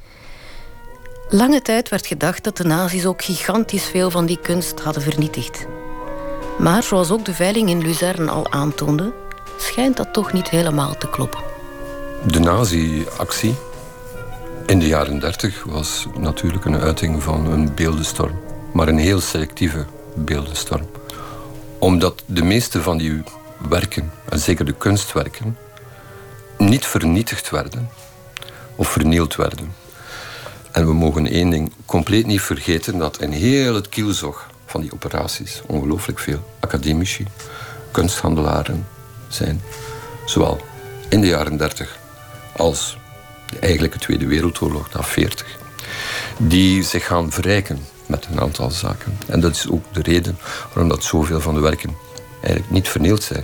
Lange 1.30 1.62
tijd 1.62 1.90
werd 1.90 2.08
gedacht 2.08 2.44
dat 2.44 2.58
de 2.58 2.64
nazi's 2.64 3.06
ook 3.06 3.24
gigantisch 3.24 3.86
veel 3.86 4.12
van 4.12 4.26
die 4.26 4.40
kunst 4.40 4.80
hadden 4.80 5.04
vernietigd. 5.04 5.66
Maar 6.60 6.84
zoals 6.84 7.12
ook 7.12 7.26
de 7.26 7.34
veiling 7.34 7.70
in 7.70 7.82
Luzern 7.82 8.30
al 8.30 8.52
aantoonde, 8.52 9.14
schijnt 9.58 9.98
dat 9.98 10.14
toch 10.14 10.34
niet 10.34 10.50
helemaal 10.50 10.98
te 10.98 11.10
kloppen. 11.10 11.44
De 12.26 12.40
nazi-actie 12.40 13.56
In 14.68 14.80
de 14.80 14.88
jaren 14.88 15.20
30 15.20 15.64
was 15.64 16.08
natuurlijk 16.18 16.66
een 16.66 16.80
uiting 16.80 17.24
van 17.24 17.52
een 17.52 17.74
beeldenstorm. 17.74 18.40
Maar 18.74 18.88
een 18.88 18.98
heel 18.98 19.20
selectieve 19.22 19.86
beeldenstorm. 20.16 20.90
Omdat 21.80 22.24
de 22.26 22.44
meeste 22.44 22.82
van 22.82 22.98
die 22.98 23.24
werken, 23.70 24.12
en 24.30 24.40
zeker 24.40 24.66
de 24.66 24.74
kunstwerken, 24.74 25.58
niet 26.58 26.86
vernietigd 26.86 27.50
werden 27.50 27.90
of 28.76 28.92
vernield 28.92 29.36
werden. 29.36 29.74
En 30.72 30.86
we 30.86 30.94
mogen 30.94 31.28
één 31.28 31.50
ding 31.50 31.72
compleet 31.86 32.26
niet 32.26 32.42
vergeten: 32.42 32.98
dat 32.98 33.22
in 33.22 33.32
heel 33.32 33.76
het 33.76 33.90
kielzog 33.90 34.50
van 34.66 34.82
die 34.82 34.94
operaties 34.94 35.62
ongelooflijk 35.66 36.20
veel 36.20 36.56
academici, 36.60 37.26
kunsthandelaren 37.92 38.88
zijn. 39.28 39.62
Zowel 40.26 40.62
in 41.10 41.22
de 41.22 41.28
jaren 41.28 41.58
30 41.58 41.98
als 42.56 42.98
eigenlijk 43.60 43.94
de 43.94 44.00
Tweede 44.00 44.28
Wereldoorlog 44.28 44.94
na 44.94 45.04
40. 45.04 45.46
Die 46.38 46.84
zich 46.84 47.06
gaan 47.06 47.32
verrijken 47.32 47.86
met 48.06 48.28
een 48.32 48.42
aantal 48.42 48.72
zaken. 48.72 49.18
En 49.28 49.40
dat 49.40 49.56
is 49.56 49.70
ook 49.70 49.84
de 49.92 50.02
reden 50.02 50.38
waarom 50.74 50.90
dat 50.90 51.04
zoveel 51.04 51.42
van 51.42 51.54
de 51.54 51.60
werken 51.60 51.96
eigenlijk 52.42 52.72
niet 52.72 52.90
vernield 52.90 53.24
zijn. 53.24 53.44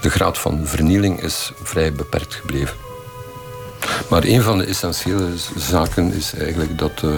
De 0.00 0.10
graad 0.10 0.38
van 0.38 0.66
vernieling 0.66 1.22
is 1.22 1.52
vrij 1.62 1.92
beperkt 1.92 2.34
gebleven. 2.34 2.76
Maar 4.08 4.24
een 4.24 4.42
van 4.42 4.58
de 4.58 4.64
essentiële 4.64 5.28
zaken 5.56 6.12
is 6.12 6.34
eigenlijk 6.34 6.78
dat 6.78 7.02
uh, 7.04 7.14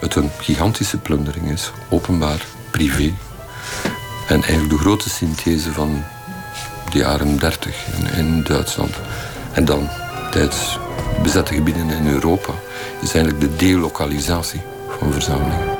het 0.00 0.14
een 0.14 0.30
gigantische 0.38 0.96
plundering 0.96 1.50
is, 1.50 1.70
openbaar, 1.88 2.46
privé. 2.70 3.14
En 4.26 4.42
eigenlijk 4.42 4.70
de 4.70 4.78
grote 4.78 5.10
synthese 5.10 5.72
van 5.72 6.04
de 6.92 6.98
jaren 6.98 7.38
30 7.38 7.76
in, 7.98 8.18
in 8.18 8.42
Duitsland. 8.42 8.94
En 9.52 9.64
dan 9.64 9.88
tijdens 10.30 10.78
bezette 11.22 11.54
gebieden 11.54 11.90
in 11.90 12.08
Europa 12.08 12.52
is 13.02 13.14
eigenlijk 13.14 13.40
de 13.40 13.56
delokalisatie 13.56 14.60
van 14.98 15.12
verzamelingen. 15.12 15.76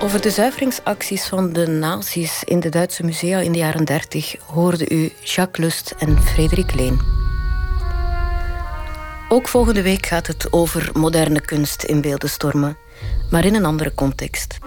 Over 0.00 0.20
de 0.20 0.30
zuiveringsacties 0.30 1.24
van 1.24 1.52
de 1.52 1.66
nazi's 1.66 2.42
in 2.44 2.60
de 2.60 2.68
Duitse 2.68 3.04
musea 3.04 3.38
in 3.38 3.52
de 3.52 3.58
jaren 3.58 3.84
30 3.84 4.34
hoorde 4.46 4.88
u 4.88 5.12
Jacques 5.20 5.64
Lust 5.64 5.94
en 5.98 6.22
Frederik 6.22 6.74
Leen. 6.74 7.00
Ook 9.28 9.48
volgende 9.48 9.82
week 9.82 10.06
gaat 10.06 10.26
het 10.26 10.52
over 10.52 10.90
moderne 10.92 11.40
kunst 11.40 11.82
in 11.82 12.00
beeldenstormen, 12.00 12.76
maar 13.30 13.44
in 13.44 13.54
een 13.54 13.64
andere 13.64 13.94
context. 13.94 14.58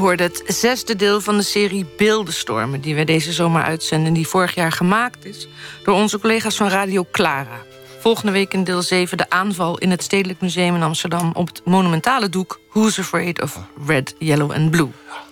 Hoorde 0.00 0.22
het 0.22 0.42
zesde 0.46 0.96
deel 0.96 1.20
van 1.20 1.36
de 1.36 1.42
serie 1.42 1.86
Beeldenstormen... 1.96 2.80
die 2.80 2.94
wij 2.94 3.04
deze 3.04 3.32
zomer 3.32 3.62
uitzenden, 3.62 4.12
die 4.12 4.26
vorig 4.26 4.54
jaar 4.54 4.72
gemaakt 4.72 5.24
is... 5.24 5.48
door 5.84 5.94
onze 5.94 6.18
collega's 6.18 6.56
van 6.56 6.68
Radio 6.68 7.06
Clara. 7.12 7.62
Volgende 7.98 8.32
week 8.32 8.52
in 8.52 8.64
deel 8.64 8.82
7 8.82 9.16
de 9.16 9.30
aanval 9.30 9.78
in 9.78 9.90
het 9.90 10.02
Stedelijk 10.02 10.40
Museum 10.40 10.74
in 10.74 10.82
Amsterdam... 10.82 11.30
op 11.34 11.46
het 11.46 11.62
monumentale 11.64 12.28
doek 12.28 12.60
Who's 12.72 12.98
Afraid 12.98 13.42
of 13.42 13.58
Red, 13.86 14.14
Yellow 14.18 14.52
and 14.52 14.70
Blue. 14.70 14.90